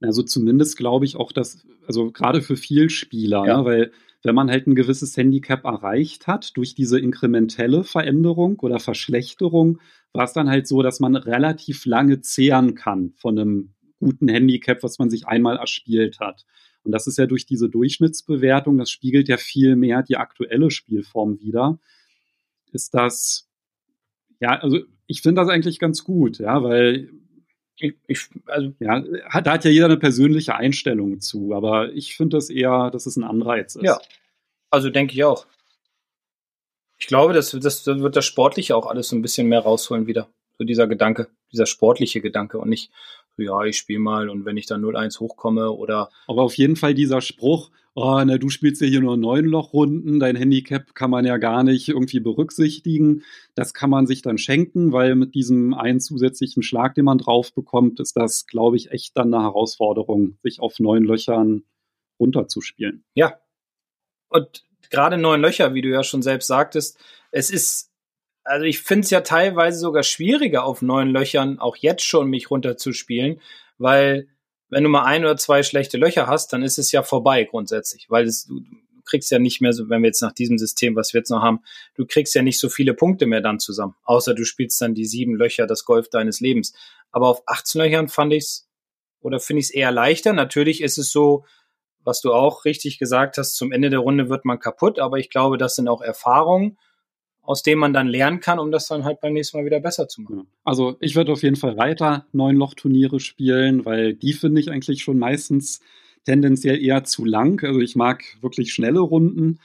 Also 0.00 0.22
zumindest 0.22 0.76
glaube 0.76 1.04
ich 1.04 1.16
auch, 1.16 1.32
dass, 1.32 1.64
also 1.86 2.10
gerade 2.10 2.42
für 2.42 2.56
viel 2.56 2.90
Spieler, 2.90 3.46
ja. 3.46 3.58
ne, 3.58 3.64
weil 3.64 3.92
wenn 4.24 4.34
man 4.34 4.50
halt 4.50 4.66
ein 4.66 4.74
gewisses 4.74 5.16
Handicap 5.16 5.64
erreicht 5.64 6.26
hat 6.26 6.56
durch 6.56 6.74
diese 6.74 6.98
inkrementelle 6.98 7.84
Veränderung 7.84 8.58
oder 8.60 8.78
Verschlechterung, 8.78 9.80
war 10.12 10.24
es 10.24 10.32
dann 10.32 10.48
halt 10.48 10.68
so, 10.68 10.82
dass 10.82 11.00
man 11.00 11.16
relativ 11.16 11.86
lange 11.86 12.20
zehren 12.20 12.74
kann 12.74 13.12
von 13.16 13.38
einem 13.38 13.74
guten 14.02 14.28
Handicap, 14.28 14.82
was 14.82 14.98
man 14.98 15.08
sich 15.08 15.26
einmal 15.26 15.56
erspielt 15.56 16.18
hat. 16.20 16.44
Und 16.82 16.92
das 16.92 17.06
ist 17.06 17.18
ja 17.18 17.26
durch 17.26 17.46
diese 17.46 17.68
Durchschnittsbewertung, 17.68 18.76
das 18.76 18.90
spiegelt 18.90 19.28
ja 19.28 19.36
viel 19.36 19.76
mehr 19.76 20.02
die 20.02 20.16
aktuelle 20.16 20.70
Spielform 20.70 21.38
wieder. 21.40 21.78
Ist 22.72 22.94
das, 22.94 23.48
ja, 24.40 24.58
also 24.60 24.80
ich 25.06 25.22
finde 25.22 25.40
das 25.40 25.48
eigentlich 25.48 25.78
ganz 25.78 26.02
gut, 26.02 26.38
ja, 26.38 26.62
weil 26.64 27.10
ich, 27.76 27.94
ich, 28.06 28.28
also, 28.46 28.72
ja, 28.80 29.02
hat, 29.28 29.46
da 29.46 29.52
hat 29.52 29.64
ja 29.64 29.70
jeder 29.70 29.86
eine 29.86 29.96
persönliche 29.96 30.56
Einstellung 30.56 31.20
zu, 31.20 31.54
aber 31.54 31.92
ich 31.92 32.16
finde 32.16 32.36
das 32.36 32.50
eher, 32.50 32.90
dass 32.90 33.06
es 33.06 33.16
ein 33.16 33.24
Anreiz 33.24 33.76
ist. 33.76 33.84
Ja, 33.84 34.00
also 34.70 34.90
denke 34.90 35.14
ich 35.14 35.24
auch. 35.24 35.46
Ich 36.98 37.06
glaube, 37.06 37.32
das, 37.32 37.50
das, 37.50 37.84
das 37.84 38.00
wird 38.00 38.16
das 38.16 38.24
Sportliche 38.24 38.76
auch 38.76 38.86
alles 38.86 39.08
so 39.08 39.16
ein 39.16 39.22
bisschen 39.22 39.48
mehr 39.48 39.60
rausholen 39.60 40.06
wieder. 40.06 40.28
So 40.58 40.64
dieser 40.64 40.86
Gedanke, 40.86 41.28
dieser 41.50 41.66
sportliche 41.66 42.20
Gedanke 42.20 42.58
und 42.58 42.68
nicht, 42.68 42.92
ja, 43.36 43.64
ich 43.64 43.76
spiele 43.76 43.98
mal 43.98 44.28
und 44.28 44.44
wenn 44.44 44.56
ich 44.56 44.66
dann 44.66 44.82
0-1 44.82 45.20
hochkomme 45.20 45.70
oder. 45.70 46.10
Aber 46.26 46.42
auf 46.42 46.54
jeden 46.54 46.76
Fall 46.76 46.94
dieser 46.94 47.20
Spruch, 47.20 47.70
oh, 47.94 48.22
na, 48.24 48.38
du 48.38 48.48
spielst 48.48 48.80
ja 48.80 48.86
hier 48.86 49.00
nur 49.00 49.16
neun 49.16 49.44
Lochrunden, 49.44 50.18
dein 50.18 50.36
Handicap 50.36 50.94
kann 50.94 51.10
man 51.10 51.24
ja 51.24 51.36
gar 51.36 51.62
nicht 51.62 51.88
irgendwie 51.88 52.20
berücksichtigen. 52.20 53.22
Das 53.54 53.74
kann 53.74 53.90
man 53.90 54.06
sich 54.06 54.22
dann 54.22 54.38
schenken, 54.38 54.92
weil 54.92 55.14
mit 55.14 55.34
diesem 55.34 55.74
einen 55.74 56.00
zusätzlichen 56.00 56.62
Schlag, 56.62 56.94
den 56.94 57.04
man 57.04 57.18
drauf 57.18 57.52
bekommt, 57.54 58.00
ist 58.00 58.16
das, 58.16 58.46
glaube 58.46 58.76
ich, 58.76 58.90
echt 58.90 59.16
dann 59.16 59.32
eine 59.32 59.42
Herausforderung, 59.42 60.38
sich 60.42 60.60
auf 60.60 60.78
neun 60.78 61.04
Löchern 61.04 61.64
runterzuspielen. 62.18 63.04
Ja. 63.14 63.38
Und 64.28 64.64
gerade 64.90 65.18
neun 65.18 65.40
Löcher, 65.42 65.74
wie 65.74 65.82
du 65.82 65.90
ja 65.90 66.02
schon 66.02 66.22
selbst 66.22 66.46
sagtest, 66.46 66.98
es 67.30 67.50
ist 67.50 67.91
also 68.44 68.64
ich 68.64 68.80
finde 68.80 69.04
es 69.04 69.10
ja 69.10 69.20
teilweise 69.20 69.78
sogar 69.78 70.02
schwieriger 70.02 70.64
auf 70.64 70.82
neuen 70.82 71.10
Löchern 71.10 71.58
auch 71.58 71.76
jetzt 71.76 72.04
schon 72.04 72.28
mich 72.28 72.50
runterzuspielen, 72.50 73.40
weil 73.78 74.28
wenn 74.68 74.84
du 74.84 74.88
mal 74.88 75.04
ein 75.04 75.24
oder 75.24 75.36
zwei 75.36 75.62
schlechte 75.62 75.98
Löcher 75.98 76.26
hast, 76.26 76.52
dann 76.52 76.62
ist 76.62 76.78
es 76.78 76.92
ja 76.92 77.02
vorbei 77.02 77.44
grundsätzlich, 77.44 78.06
weil 78.08 78.24
es, 78.26 78.46
du 78.46 78.62
kriegst 79.04 79.30
ja 79.30 79.38
nicht 79.38 79.60
mehr 79.60 79.72
so, 79.72 79.88
wenn 79.90 80.02
wir 80.02 80.08
jetzt 80.08 80.22
nach 80.22 80.32
diesem 80.32 80.58
System, 80.58 80.96
was 80.96 81.12
wir 81.12 81.20
jetzt 81.20 81.30
noch 81.30 81.42
haben, 81.42 81.60
du 81.94 82.06
kriegst 82.06 82.34
ja 82.34 82.42
nicht 82.42 82.58
so 82.58 82.68
viele 82.68 82.94
Punkte 82.94 83.26
mehr 83.26 83.40
dann 83.40 83.58
zusammen, 83.58 83.94
außer 84.04 84.34
du 84.34 84.44
spielst 84.44 84.80
dann 84.80 84.94
die 84.94 85.04
sieben 85.04 85.34
Löcher, 85.34 85.66
das 85.66 85.84
Golf 85.84 86.08
deines 86.08 86.40
Lebens. 86.40 86.72
Aber 87.10 87.28
auf 87.28 87.42
18 87.46 87.82
Löchern 87.82 88.08
fand 88.08 88.32
ich's 88.32 88.68
oder 89.20 89.40
finde 89.40 89.60
ich 89.60 89.66
es 89.66 89.74
eher 89.74 89.92
leichter. 89.92 90.32
Natürlich 90.32 90.82
ist 90.82 90.98
es 90.98 91.12
so, 91.12 91.44
was 92.04 92.20
du 92.20 92.32
auch 92.32 92.64
richtig 92.64 92.98
gesagt 92.98 93.38
hast, 93.38 93.56
zum 93.56 93.72
Ende 93.72 93.90
der 93.90 94.00
Runde 94.00 94.28
wird 94.28 94.44
man 94.44 94.58
kaputt, 94.58 94.98
aber 94.98 95.18
ich 95.18 95.30
glaube, 95.30 95.58
das 95.58 95.76
sind 95.76 95.88
auch 95.88 96.00
Erfahrungen, 96.00 96.78
aus 97.42 97.62
denen 97.62 97.80
man 97.80 97.92
dann 97.92 98.08
lernen 98.08 98.40
kann, 98.40 98.58
um 98.58 98.70
das 98.70 98.86
dann 98.86 99.04
halt 99.04 99.20
beim 99.20 99.32
nächsten 99.32 99.58
Mal 99.58 99.66
wieder 99.66 99.80
besser 99.80 100.08
zu 100.08 100.22
machen. 100.22 100.46
Also 100.64 100.96
ich 101.00 101.16
würde 101.16 101.32
auf 101.32 101.42
jeden 101.42 101.56
Fall 101.56 101.76
weiter 101.76 102.26
neun 102.32 102.56
Loch-Turniere 102.56 103.20
spielen, 103.20 103.84
weil 103.84 104.14
die 104.14 104.32
finde 104.32 104.60
ich 104.60 104.70
eigentlich 104.70 105.02
schon 105.02 105.18
meistens 105.18 105.80
tendenziell 106.24 106.80
eher 106.80 107.04
zu 107.04 107.24
lang. 107.24 107.64
Also 107.64 107.80
ich 107.80 107.96
mag 107.96 108.22
wirklich 108.40 108.72
schnelle 108.72 109.00
Runden 109.00 109.58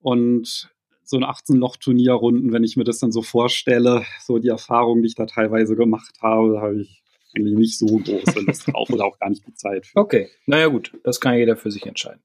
und 0.00 0.70
so 1.02 1.16
ein 1.16 1.24
18-Loch-Turnierrunden, 1.24 2.52
wenn 2.52 2.64
ich 2.64 2.76
mir 2.76 2.84
das 2.84 2.98
dann 2.98 3.12
so 3.12 3.22
vorstelle, 3.22 4.04
so 4.22 4.38
die 4.38 4.48
Erfahrungen, 4.48 5.02
die 5.02 5.08
ich 5.08 5.14
da 5.14 5.26
teilweise 5.26 5.76
gemacht 5.76 6.16
habe, 6.22 6.60
habe 6.60 6.80
ich 6.80 7.02
eigentlich 7.36 7.56
nicht 7.56 7.78
so 7.78 7.86
große 7.86 8.40
Lust 8.40 8.68
drauf 8.68 8.90
oder 8.90 9.04
auch 9.04 9.18
gar 9.18 9.28
nicht 9.28 9.46
die 9.46 9.54
Zeit. 9.54 9.86
Für. 9.86 9.98
Okay, 9.98 10.28
naja 10.46 10.68
gut, 10.68 10.92
das 11.02 11.20
kann 11.20 11.36
jeder 11.36 11.56
für 11.56 11.70
sich 11.70 11.84
entscheiden. 11.86 12.22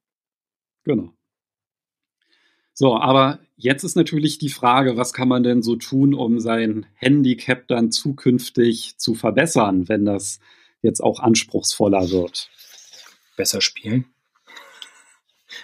Genau. 0.84 1.14
So, 2.80 2.96
aber 2.96 3.40
jetzt 3.58 3.84
ist 3.84 3.98
natürlich 3.98 4.38
die 4.38 4.48
Frage, 4.48 4.96
was 4.96 5.12
kann 5.12 5.28
man 5.28 5.44
denn 5.44 5.62
so 5.62 5.76
tun, 5.76 6.14
um 6.14 6.40
sein 6.40 6.86
Handicap 6.96 7.68
dann 7.68 7.92
zukünftig 7.92 8.94
zu 8.98 9.16
verbessern, 9.16 9.90
wenn 9.90 10.06
das 10.06 10.40
jetzt 10.82 11.02
auch 11.02 11.20
anspruchsvoller 11.20 12.10
wird? 12.10 12.50
Besser 13.36 13.60
spielen 13.60 14.06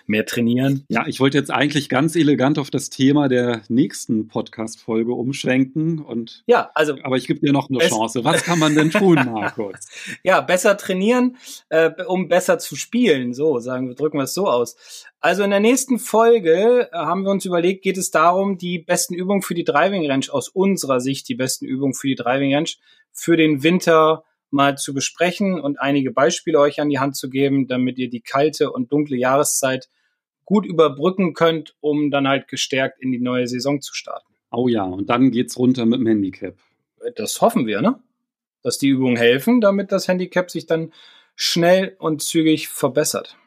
mehr 0.06 0.26
trainieren. 0.26 0.86
Ja, 0.90 1.06
ich 1.08 1.20
wollte 1.20 1.38
jetzt 1.38 1.52
eigentlich 1.52 1.90
ganz 1.90 2.16
elegant 2.16 2.60
auf 2.60 2.70
das 2.70 2.90
Thema 2.90 3.28
der 3.28 3.62
nächsten 3.70 4.28
Podcast-Folge 4.28 5.14
umschwenken 5.14 6.00
und 6.00 6.44
ja, 6.46 6.72
also 6.74 6.96
aber 7.04 7.18
ich 7.18 7.28
gebe 7.28 7.40
dir 7.40 7.54
noch 7.54 7.70
eine 7.70 7.80
Chance. 7.80 8.24
Was 8.24 8.44
kann 8.44 8.60
man 8.60 8.76
denn 8.76 8.92
tun, 8.92 9.16
Markus? 9.16 9.76
ja, 10.24 10.42
besser 10.42 10.78
trainieren, 10.78 11.38
äh, 11.70 11.92
um 12.08 12.28
besser 12.28 12.60
zu 12.60 12.76
spielen. 12.76 13.34
So 13.34 13.60
sagen 13.60 13.88
wir, 13.88 13.96
drücken 13.96 14.18
wir 14.18 14.24
es 14.24 14.34
so 14.34 14.48
aus. 14.48 14.76
Also 15.20 15.44
in 15.44 15.50
der 15.50 15.60
nächsten 15.60 15.98
Folge 15.98 16.90
äh, 16.92 16.96
haben 16.96 17.24
wir 17.24 17.32
uns 17.32 17.46
überlegt, 17.46 17.84
geht 17.84 17.98
es 17.98 18.12
darum, 18.12 18.58
die 18.58 18.80
besten 18.80 19.16
Übungen 19.16 19.42
für 19.42 19.56
die 19.56 19.64
Driving 19.64 20.10
Range 20.10 20.26
aus 20.30 20.50
unserer 20.50 21.00
Sicht, 21.00 21.28
die 21.30 21.36
besten 21.36 21.66
Übungen 21.66 21.94
für 21.94 22.08
die 22.08 22.16
Driving 22.16 22.54
Range 22.54 22.70
für 23.12 23.38
den 23.38 23.64
Winter 23.64 24.24
mal 24.56 24.78
zu 24.78 24.94
besprechen 24.94 25.60
und 25.60 25.80
einige 25.80 26.12
Beispiele 26.12 26.60
euch 26.60 26.82
an 26.82 26.90
die 26.90 27.00
Hand 27.00 27.16
zu 27.16 27.30
geben, 27.30 27.68
damit 27.68 28.00
ihr 28.00 28.10
die 28.10 28.22
kalte 28.22 28.72
und 28.72 28.92
dunkle 28.92 29.18
Jahreszeit 29.18 29.90
gut 30.46 30.66
überbrücken 30.66 31.34
könnt, 31.34 31.76
um 31.82 32.10
dann 32.10 32.28
halt 32.28 32.48
gestärkt 32.48 33.02
in 33.02 33.12
die 33.12 33.20
neue 33.20 33.48
Saison 33.48 33.82
zu 33.82 33.94
starten. 33.94 34.34
Oh 34.52 34.68
ja, 34.68 34.84
und 34.84 35.10
dann 35.10 35.32
geht's 35.32 35.58
runter 35.58 35.86
mit 35.86 36.00
dem 36.00 36.08
Handicap. 36.08 36.56
Das 37.16 37.42
hoffen 37.42 37.68
wir, 37.68 37.82
ne? 37.82 38.00
Dass 38.64 38.78
die 38.78 38.88
Übungen 38.88 39.18
helfen, 39.18 39.62
damit 39.62 39.92
das 39.92 40.08
Handicap 40.08 40.50
sich 40.50 40.66
dann 40.66 40.92
schnell 41.36 41.96
und 42.00 42.24
zügig 42.24 42.70
verbessert. 42.70 43.38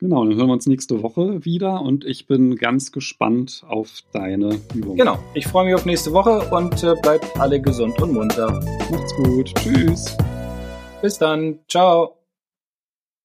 Genau, 0.00 0.24
dann 0.24 0.36
hören 0.36 0.46
wir 0.46 0.52
uns 0.52 0.66
nächste 0.66 1.02
Woche 1.02 1.44
wieder 1.44 1.82
und 1.82 2.04
ich 2.04 2.28
bin 2.28 2.54
ganz 2.54 2.92
gespannt 2.92 3.64
auf 3.66 4.04
deine 4.12 4.60
Übung. 4.72 4.96
Genau, 4.96 5.18
ich 5.34 5.48
freue 5.48 5.64
mich 5.64 5.74
auf 5.74 5.86
nächste 5.86 6.12
Woche 6.12 6.38
und 6.54 6.84
äh, 6.84 6.94
bleibt 7.02 7.36
alle 7.40 7.60
gesund 7.60 8.00
und 8.00 8.12
munter. 8.12 8.60
Macht's 8.92 9.14
gut. 9.16 9.52
Tschüss. 9.56 10.16
Bis 11.00 11.18
dann. 11.18 11.60
Ciao. 11.68 12.17